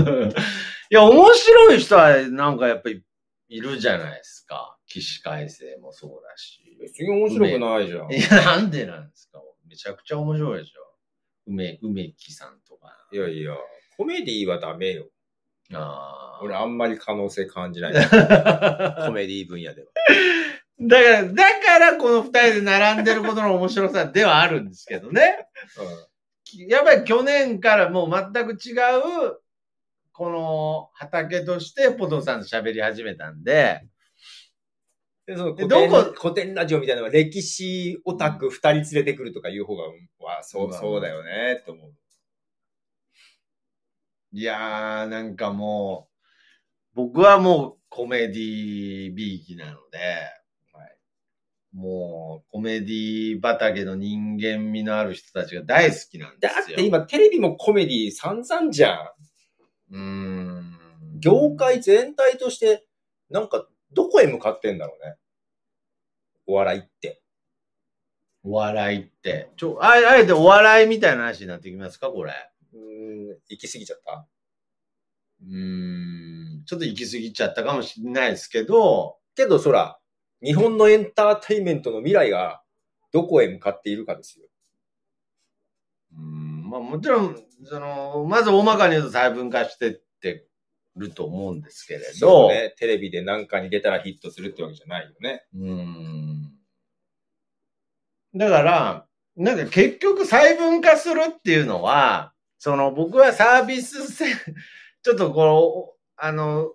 [0.89, 3.03] いや、面白い人はなんかやっぱり
[3.49, 4.77] いるじゃないですか。
[4.85, 6.77] 起死回生もそうだし。
[6.79, 8.11] 別に面白くないじゃん。
[8.13, 10.81] いや、なんでなんですかめちゃくちゃ面白いでしょ。
[11.47, 13.07] 梅、梅木さんとか。
[13.11, 13.57] いやいや、
[13.97, 15.09] コメディはダメよ。
[15.79, 16.39] ああ。
[16.41, 17.93] 俺あんまり可能性感じない。
[17.93, 19.87] だ かコメディ分野では。
[20.79, 25.47] ら、だからこの二人で並んでることの面白さではあるんですけどね。
[26.67, 28.73] やっぱり去年からもう全く違
[29.31, 29.39] う、
[30.11, 33.81] この畑としてポトさんと喋り始めたんで、
[35.25, 36.29] で、そのえ古典どこ？
[36.29, 39.83] 古典ラジオみたいなのは歴史オタク二人連れてくるとかいう方が、
[40.19, 41.93] わそうう、んそうだよね、って思う。
[44.35, 46.09] いやー、なんかも
[46.95, 49.99] う、僕はもう、コメディビーキなので、
[50.73, 50.97] はい、
[51.71, 56.65] もう、コメディ畑の人間味のある人たちが大好きなんですよ。
[56.69, 58.95] だって今テレビもコメディ散々じゃ
[59.91, 59.95] ん。
[59.95, 60.79] うん。
[61.19, 62.87] 業界全体として、
[63.29, 65.15] なんか、どこへ向かってんだろうね。
[66.47, 67.21] お笑いって。
[68.43, 69.51] お笑いって。
[69.57, 72.33] ちょ、ああえてお笑いみたいな話になってきますかこれ。
[73.33, 74.27] うん、行き過ぎちゃった？
[75.41, 79.17] うーん、ちょっと行き過ぎちゃったかもしれないですけど。
[79.35, 79.99] けど、そら、
[80.41, 82.61] 日本のエンターテインメントの未来が
[83.11, 84.45] どこへ向かっているかですよ。
[86.15, 90.47] うん、まあもちろん、その、まず大まかに言うと細分化してって
[90.95, 92.49] ると思うんですけれど。
[92.49, 92.73] ね。
[92.77, 95.43] テレビで何かに出たらヒットするってわけじゃないよね。
[95.55, 96.51] うん。
[98.35, 102.32] だから、なんか結局細分化するっていうのは、
[102.63, 104.25] その僕はサービスせ、
[105.03, 106.71] ちょっとこう、あの、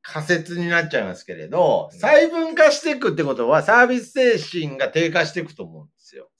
[0.00, 6.30] 仮説になっちゃいますけれど、細分化していくってことはサービス精神が低下していくと思うんですよ。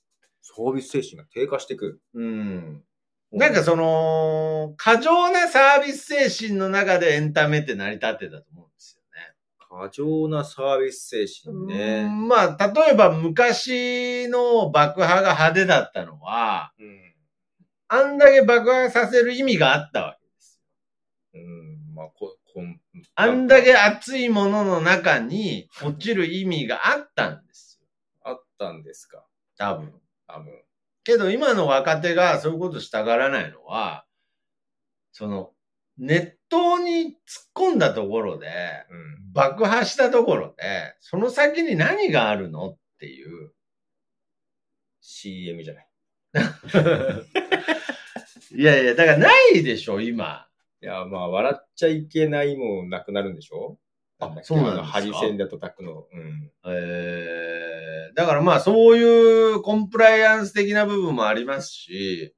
[0.42, 2.84] サービス精神が低下していくうん。
[3.32, 9.34] なんかその、過剰なサービス精神の中でエンタメって成り立ってたと思うんですよね。
[9.58, 12.08] 過剰なサービス精神ね。
[12.08, 17.05] まあ、例えば昔の爆破が派手だったのは、うん、
[17.88, 20.60] あんだけ爆破させる意味があったわけです
[21.34, 21.40] よ。
[21.42, 22.80] うん、まあ、こ、こん、
[23.14, 27.88] あんだけ熱いものの中に落ちる意味があったんですよ。
[28.24, 29.24] あったんですか？
[29.56, 29.92] 多分。
[30.26, 30.62] 多分。
[31.04, 34.04] けど今の若手がそういうことしたがらないのは、
[35.12, 35.52] その、
[35.98, 38.48] 熱湯に突っ込んだところで、
[38.90, 43.52] うん、爆破したところで、その先に何があるのっていう。
[45.00, 45.85] CM じゃない。
[48.54, 50.46] いやいや、だからないでしょ、今。
[50.82, 53.78] いや、まあ、笑っちゃいけないもなくなるんでしょ？
[54.18, 56.06] あ、そうなのハリセンで叩くの。
[56.12, 56.50] うん。
[56.66, 62.34] えー、だからまあそういうコンプライアンス的な部分もありますし、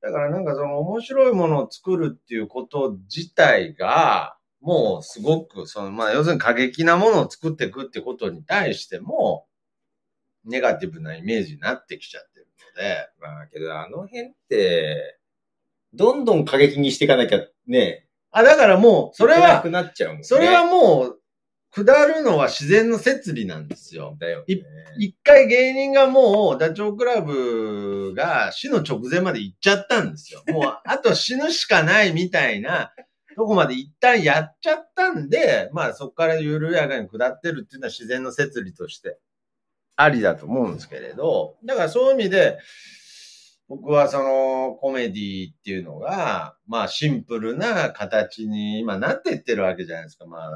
[0.00, 9.46] だからなんかその面白いものを作るっていうこと自体が、もうすごく、そのまあ要するに過激なものを作っていくってことに対しても、
[10.44, 12.35] ネガティブなイメージになってきちゃって
[12.76, 13.08] で。
[13.20, 15.18] まあけどあの辺って、
[15.94, 18.06] どんどん過激にしていかなきゃね、
[18.36, 21.20] あ、だからもう、それは、なっちゃうもんね、それはもう、
[21.70, 24.14] 下るのは自然の摂理なんですよ。
[24.18, 24.56] だよ、ね、
[24.98, 30.42] 一回芸人がもう、ダチョウ倶楽部が死の直前まで行っちゃったんですよ。
[30.52, 32.92] もう、あと死ぬしかないみたいな、
[33.36, 39.18] とこまで一旦やっちゃったんで、まあそこから緩やかに下ってるっていうのは自然の摂理として
[39.96, 42.58] ありだと思うんですけれど、だからそういう意味で、
[43.68, 50.26] 僕はそのコメディっていうのが、まあシンプルな形に今なっていってるわけじゃないですか。
[50.26, 50.50] まあ、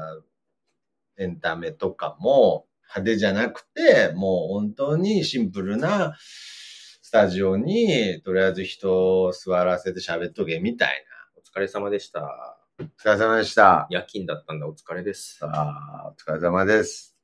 [1.17, 11.41] エンタメとかも派手じゃなくて、もう本当にシンプルなスタジオにとりあえず人を座らせて喋っとけみたいな。
[11.41, 12.57] お疲れ様でした。
[12.79, 13.87] お疲れ様でした。
[13.89, 15.39] 夜勤だったんだ、お疲れです。
[15.41, 17.17] ああ、お疲れ様です。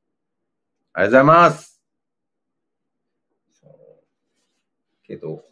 [0.94, 1.77] ありがとうございます。
[5.08, 5.44] けど、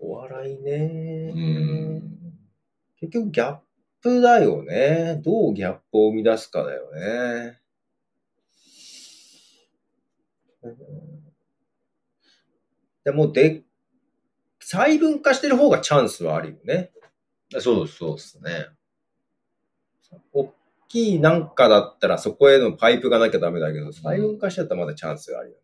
[0.00, 1.32] お笑いね。
[1.34, 2.18] うん。
[3.00, 3.58] 結局ギャッ
[4.02, 5.20] プだよね。
[5.24, 7.60] どうギャップを生み出すかだよね。
[13.04, 13.62] でもで、
[14.60, 16.90] 細分化してる方がチャンスはあるよね。
[17.60, 18.68] そうそうですね。
[20.32, 20.52] 大
[20.88, 25.63] きいなんかだったらそこへのパイプがなきゃダメだけど、細分化しちゃったらまだチャンスがあるよね。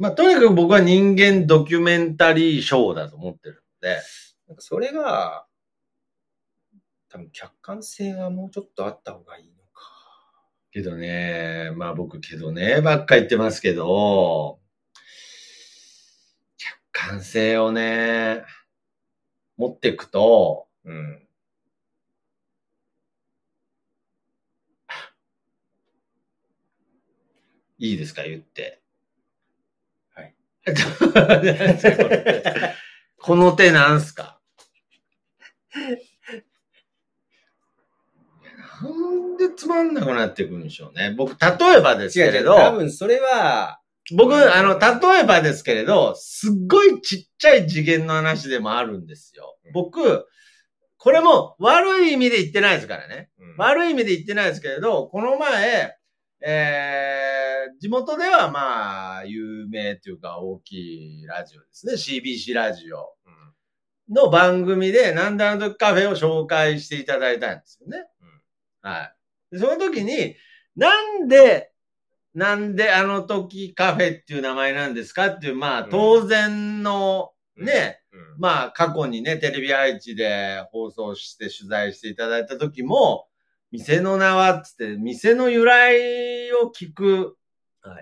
[0.00, 4.00] まあ、とにかく僕は人間ドキュメンタリーショーだと思ってるので。
[4.48, 5.46] なんかそれが、
[7.10, 9.82] 多分客観性がもうちょっとあった方がいいのか。
[10.72, 14.58] けどね、まあ僕けどね、ばっか言ってますけど、
[16.58, 18.42] 客観性をね、
[19.58, 21.26] 持っていくと、うん。
[27.78, 28.80] いいですか、言って。
[33.20, 34.40] この手なんすか？
[38.82, 41.14] なんでつまんなくなってくるんでしょうね。
[41.16, 42.56] 僕、例えばですけれど。
[42.56, 43.78] 多分それは、
[44.16, 49.56] 僕、あの、例えばですけれど、すっごいちっちゃい次元の話でもあるんですよ。
[49.72, 50.26] 僕、
[50.96, 53.30] これも悪い意味で言ってないですからね。
[53.38, 55.94] うん、悪い意味で言ってないですけれど、この前、
[56.42, 61.94] えー、地元ではまあ、有名というか大きいラジオですね。
[61.94, 63.14] CBC ラジオ
[64.08, 68.06] の番組で、なんだあのカフェを紹介していただいたんですよね。
[68.82, 69.12] は
[69.52, 69.58] い。
[69.58, 70.36] その時に、
[70.76, 71.70] なんで、
[72.34, 83.26] なんであの時カフェっていう名前なんですかっていう、まあ当然のね、うん、まあ過去にね、テレビ愛知で放送して取材していただいた時も、
[83.72, 87.36] 店の名はつって、店の由来を聞く、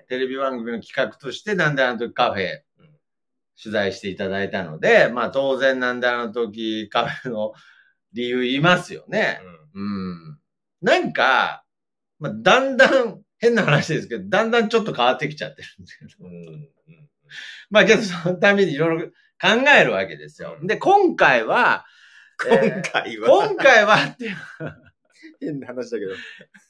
[0.08, 2.60] テレビ番組の企画として、なんであの時カフェ、
[3.62, 7.52] 取材していただいたので、まあ当然なんであの時カフェの
[8.12, 9.40] 理由言いますよね。
[9.74, 9.82] うん。
[9.82, 10.38] うん、
[10.80, 11.64] なんか、
[12.18, 16.10] まあだんだん変な話ですけど、だんだんちょっと変わってきちゃってるんですけど。
[16.26, 16.68] うんうん、
[17.70, 20.56] まあけどそのためにいろいろ考えるわけですよ。
[20.62, 21.84] で、今回は、
[22.40, 22.74] 今回は、
[23.06, 24.36] えー、今回はっていう。
[25.40, 26.12] 変な話だけど。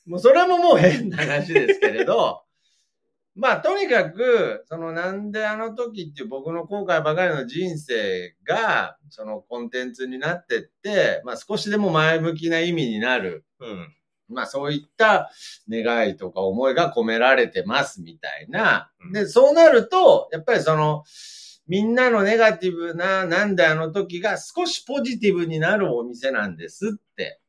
[0.07, 2.43] もうそれももう変な話ですけれど、
[3.35, 13.45] まあ、とにかく、そのなんであの時っていう僕の後悔ばかりの人生が、そのコンテンツになってって、まあ少しでも前向きな意味になる。
[13.61, 13.95] うん。
[14.29, 15.31] まあそういった
[15.69, 18.91] 願いとか思いが込められてますみたいな。
[19.13, 21.05] で、そうなると、やっぱりその、
[21.69, 27.41] みんなのネガティブな、なんであの時が少しポジティブになるお店なんですって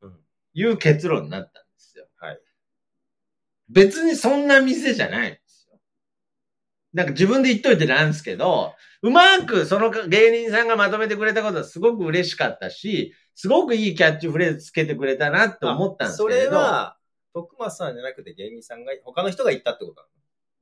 [0.54, 2.08] いう結論になったんですよ。
[2.18, 2.39] はい。
[3.70, 5.41] 別にそんな店じゃない。
[6.91, 8.74] なんか自分で言っといてなんですけど、
[9.04, 16.24] うまくその芸人さんがまとめてくれたことはすごく嬉しかったし、すごくいいキャッチフレーズつけてくれたなって思ったんですけど。
[16.24, 16.97] それは、
[17.32, 20.08] 徳松さんじゃなくて芸人さんが、他の人が言ったってことなの？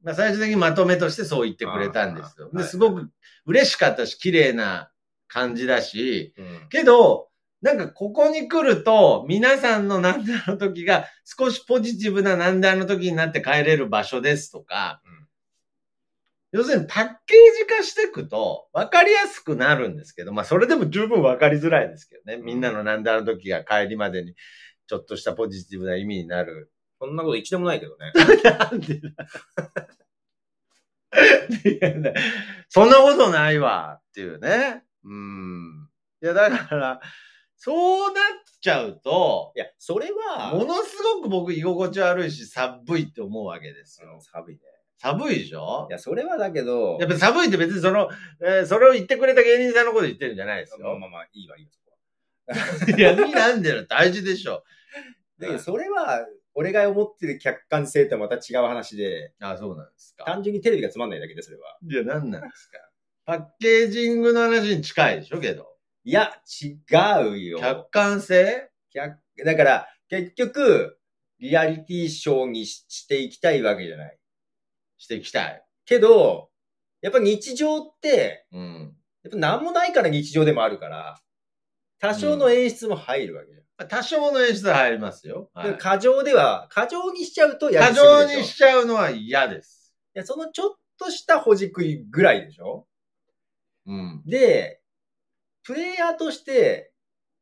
[0.04, 2.52] まあ最終的にまとめとしてそう言ってくれたんですよ。
[2.52, 3.10] で、すごく
[3.46, 4.92] 嬉しかったし、綺麗な
[5.30, 7.27] 感じだし、うん、けど、
[7.62, 15.18] なんかここに来ると、皆さんのなんであの時が少しポジティブななんであの時になって帰れる場所ですとか、うん
[16.54, 22.38] 要するにパッケージ化していくと分かりやすくなるんですけど、まあそれでも十分分かりづらいですけどね。
[22.38, 24.34] みんなのなんであの時が帰りまでに
[24.88, 26.72] ちょっとしたポジティブな意味になる。
[27.00, 28.12] そんなこと一度もないけどね。
[28.44, 29.12] なんでだ
[32.70, 34.84] そんなことないわっていうね。
[35.04, 35.90] うん。
[36.24, 37.00] いや、だから、
[37.58, 38.24] そうなっ
[38.62, 44.20] ちゃうと、いや、それは、ものすごく僕居心地悪いし、寒いって思うわけですよ。
[44.22, 44.62] 寒いね。
[45.00, 45.88] 寒いでしょ？
[45.90, 46.98] いや、それはだけど。
[47.00, 48.10] やっぱ寒いって別にその、
[48.42, 50.88] えー、それを言ってくれた芸人さんのこと言ってるんじゃないですよ。
[50.88, 52.98] まあまあまあ、いいわ、いいわ、そこは。
[52.98, 54.64] いや、なんだよ、大事でしょ。
[55.40, 59.34] だけど、それは、俺が思ってる客観性とはまた違う話で。
[59.40, 60.26] ああ、そうなんですか。
[60.26, 61.78] 単純にテレビがつまんないだけで、それは。
[61.88, 62.80] いや、なんなんですか。
[63.26, 65.77] パッケージングの話に近いでしょ、けど。
[66.08, 66.32] いや、
[66.64, 66.78] 違
[67.28, 67.60] うよ。
[67.60, 68.70] 客観性？
[68.94, 70.98] 客、だから、結局、
[71.38, 74.18] リアリティショーにしていきたいわけじゃない。
[74.98, 75.62] していきたい。
[75.86, 76.50] けど、
[77.02, 78.96] やっぱ日常って、うん。
[79.22, 81.20] やっぱ何もないから日常でもあるから、
[82.00, 83.64] 多少の演出も入るわけじゃん。
[83.80, 85.52] うん、多少の演出は入りますよ。
[85.54, 89.94] はい、過剰では、過剰にしちゃうとやりすぎ過剰にしちゃうのは嫌です。
[90.16, 92.88] いや、そのちょっとしたほじくいぐらいでしょ
[93.86, 94.24] うん。
[94.26, 94.80] で、
[95.68, 96.94] プレイヤーとして、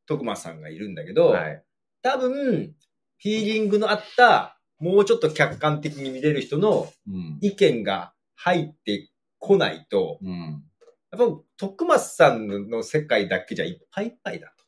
[0.07, 1.63] 徳松さんがいるんだけど、はい、
[2.01, 2.73] 多分、
[3.21, 6.91] フィーリングのあったもうちょっと客観的に見れる人の
[7.41, 10.63] 意見が入ってこないと、うん、
[11.11, 14.65] やっぱ徳松さんの世界だけじゃいっぱいいっぱいだと。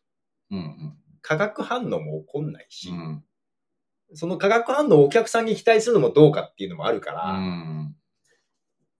[0.51, 3.23] うんうん、化学反応も起こんないし、うん、
[4.13, 7.95] その化学反応をお客さんに期待するのもどうかっていうのもあるから、うん、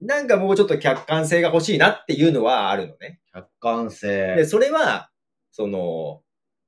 [0.02, 3.20] なんかもうちょっと客観性が欲しいなっていうのはあるのね。
[3.34, 4.36] 客観性。
[4.36, 5.10] で、それは、
[5.52, 6.22] その、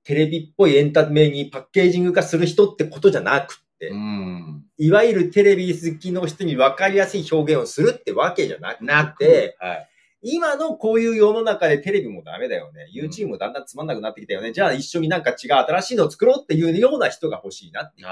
[0.03, 8.75] テレビっぽいエンタメにパッケージング化する人ってことじゃなく、うん、いわゆるテレビ好きの人に分かりやすい表現をするってわけじゃな
[9.07, 9.89] くて、はい、
[10.21, 12.87] 今のこういう世の中でテレビもダメだよね。
[12.93, 14.47] YouTube もだんだんつまんなくなってきたよね。
[14.49, 18.07] うん、じゃあ一緒になんか違う新しいのを作ろうっていうような人が欲しいなっていう。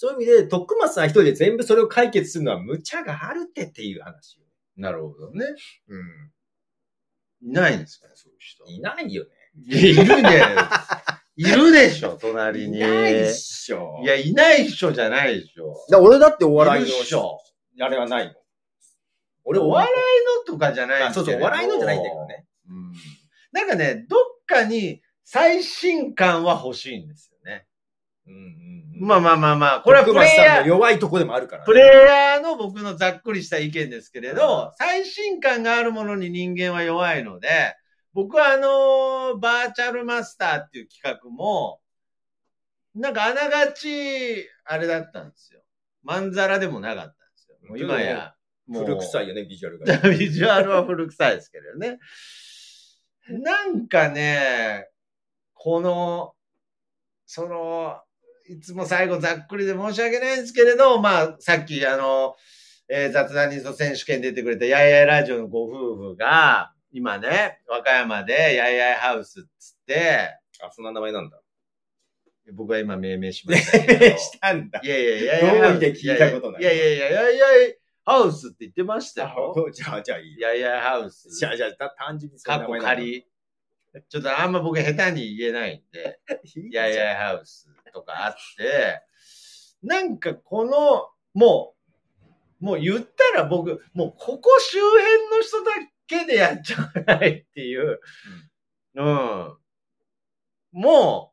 [0.00, 4.38] そういう意味で、徳松さん一人で全部それを解決するのは無茶があるってっていう話。
[4.76, 5.44] なるほどね。
[5.88, 7.50] うん。
[7.50, 8.64] いないんですかね、そういう人。
[8.66, 9.30] いないよね。
[9.66, 10.42] いるね。
[11.34, 12.78] いるでしょ、 隣に。
[12.78, 14.00] いないっしょ。
[14.04, 15.74] いや、いないっしょじゃないでしょ。
[15.90, 16.88] だ俺だってお笑いの。
[16.88, 17.40] いるっしょ。
[17.80, 18.34] あれはないの。
[19.42, 22.46] 俺、お笑いのとかじゃないそうそう、お笑いのじゃないんだけどね。
[22.68, 22.92] うん。
[23.50, 27.67] なんかね、どっかに最新感は欲しいんですよね。
[28.28, 30.66] うんうんうん、まあまあまあまあ、これはプレイヤー。
[30.66, 37.48] 弱いとこでもあるから、ね、プレイヤーの僕のざっくりした意見ですけれど、最新感があるものに人間は弱いので、
[38.12, 41.80] 僕はあの、バーチャルマスターっていう企画も、
[42.94, 45.60] なんかあながち、あれだったんですよ。
[46.02, 47.56] まんざらでもなかったんですよ。
[47.68, 48.34] もう今や。
[48.70, 49.96] 古臭いよね、ビジュアルが。
[50.10, 51.98] ビジュアルは古臭いですけどね。
[53.28, 54.88] なんかね、
[55.54, 56.34] この、
[57.24, 58.02] その、
[58.48, 62.34] いつも最後ざっくりで申し訳ないんですけれど、まあ、さっきあの、
[62.88, 70.30] えー、雑談ニスト選手権出てくれたやいやいラジオのご夫婦が、今ね、和歌山でやいやいハウスっつって、
[70.62, 71.40] あ、そんな名前なんだ。
[72.54, 73.78] 僕は今命名しました。
[73.78, 74.80] 命名したんだ。
[74.82, 75.70] いやいやいやいや。
[75.72, 76.62] どうで聞いたことない。
[76.62, 77.74] いやいやいやいやいや
[78.06, 79.54] ハウスって言ってましたよ。
[79.70, 80.40] じゃあ、じゃあいい。
[80.40, 81.28] やいやハウス。
[81.38, 83.26] じゃあ、じゃあ、単純にそんな名前仮。
[84.08, 86.20] ちょっとあんま僕下手に言えないんで、
[86.70, 89.02] いやいやハウスとかあって、
[89.82, 91.74] なんかこの、も
[92.60, 95.70] う、もう言ったら僕、もうここ周辺の人だ
[96.06, 98.00] けでやっちゃわないっていう、
[98.94, 99.06] うん。
[99.06, 99.56] うん、
[100.72, 101.32] も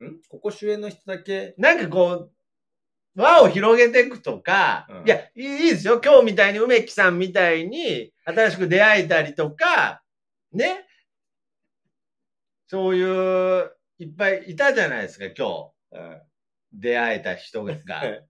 [0.00, 0.20] う、ん？
[0.28, 1.54] ここ周辺の人だけ？
[1.58, 2.32] なんかこう、
[3.14, 6.00] 輪を広げていくとか、うん、いや、いいですよ。
[6.02, 10.02] 今日みたいに梅木さんみたいに新しく出会えたりとか、
[10.52, 10.86] ね。
[12.68, 15.72] そういう、いっぱいいたじゃないですか、今日。
[15.92, 16.22] うん、
[16.72, 17.74] 出会えた人が。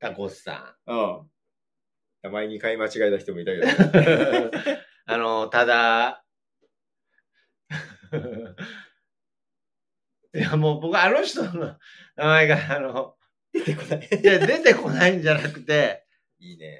[0.00, 0.90] タコスさん。
[0.90, 1.30] うん。
[2.22, 3.66] 名前に買い間違えた人もいたけど。
[5.06, 6.24] あの、ただ、
[10.34, 11.76] いや、もう僕、あの人の
[12.16, 13.16] 名前が、あの、
[13.52, 14.08] 出てこない。
[14.22, 16.06] いや、出てこないんじゃなくて、
[16.38, 16.78] いいね。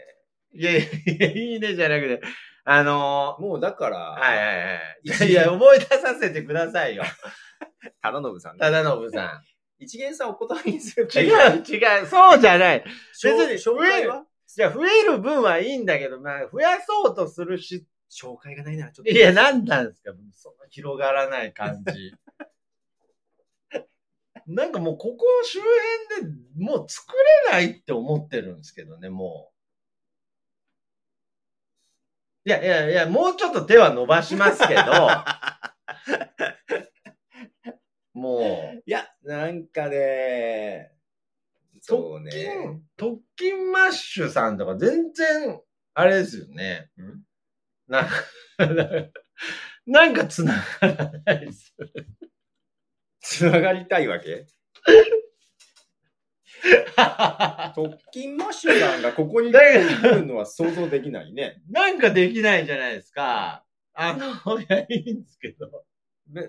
[0.55, 0.89] いやい
[1.19, 2.21] や、いいねじゃなくて、
[2.65, 4.57] あのー、もうだから、はいはい
[5.19, 5.31] はい。
[5.31, 7.03] いや、思い出させてくださいよ。
[8.03, 8.61] 忠信さん、ね。
[8.61, 9.43] 忠信さん。
[9.79, 12.85] 一元さんお断りにする違う、違う、そうじゃない。
[13.23, 14.25] 別に、紹介は？
[14.47, 19.11] じゃ増える分はいいんだけど、まあ、増やそうとするし、紹介がないならちょっと。
[19.11, 20.13] いや、なんなんですか？
[20.35, 22.13] その広がらない感じ。
[24.47, 25.59] なんかもうここ周
[26.11, 27.13] 辺でもう作
[27.49, 29.52] れないって思ってるんですけどね、もう。
[32.45, 34.83] いやいやいや、もうちょっと手は伸ばしますけど、
[38.15, 38.83] もう。
[38.85, 40.91] いや、なんかね、
[41.81, 42.81] そうね。
[42.97, 45.61] 特勤マッシュさんとか全然、
[45.95, 46.91] あれですよね。
[47.89, 48.13] なんか、
[49.87, 51.75] なんか繋がらないです。
[53.21, 54.47] 繋がりたいわけ？
[57.75, 59.59] 特勤マッシュさんがここに来
[60.03, 61.61] るのは想像できないね。
[61.71, 63.65] なんかできないじゃないですか。
[63.95, 65.85] あの、いや、いいんですけど。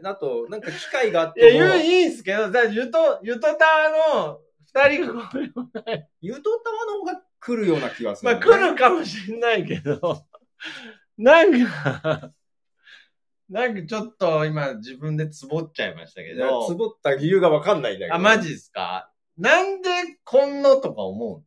[0.04, 1.50] あと、なんか機会があっても。
[1.50, 3.90] いや、いいんですけど、ゆと、ゆとたわ
[4.26, 6.10] の二人が来るよね。
[6.22, 8.40] ゆとたわの方が来るような気がする、ね。
[8.40, 10.24] まあ来るかもしれないけど、
[11.18, 12.32] なんか
[13.50, 16.66] なんかちょっと今自分でつぼっちゃいましたけど。
[16.68, 18.16] つぼった理由がわかんないんだけど。
[18.16, 19.12] あ、マジですか？
[19.38, 19.90] なんで
[20.26, 21.44] こんなとか思うん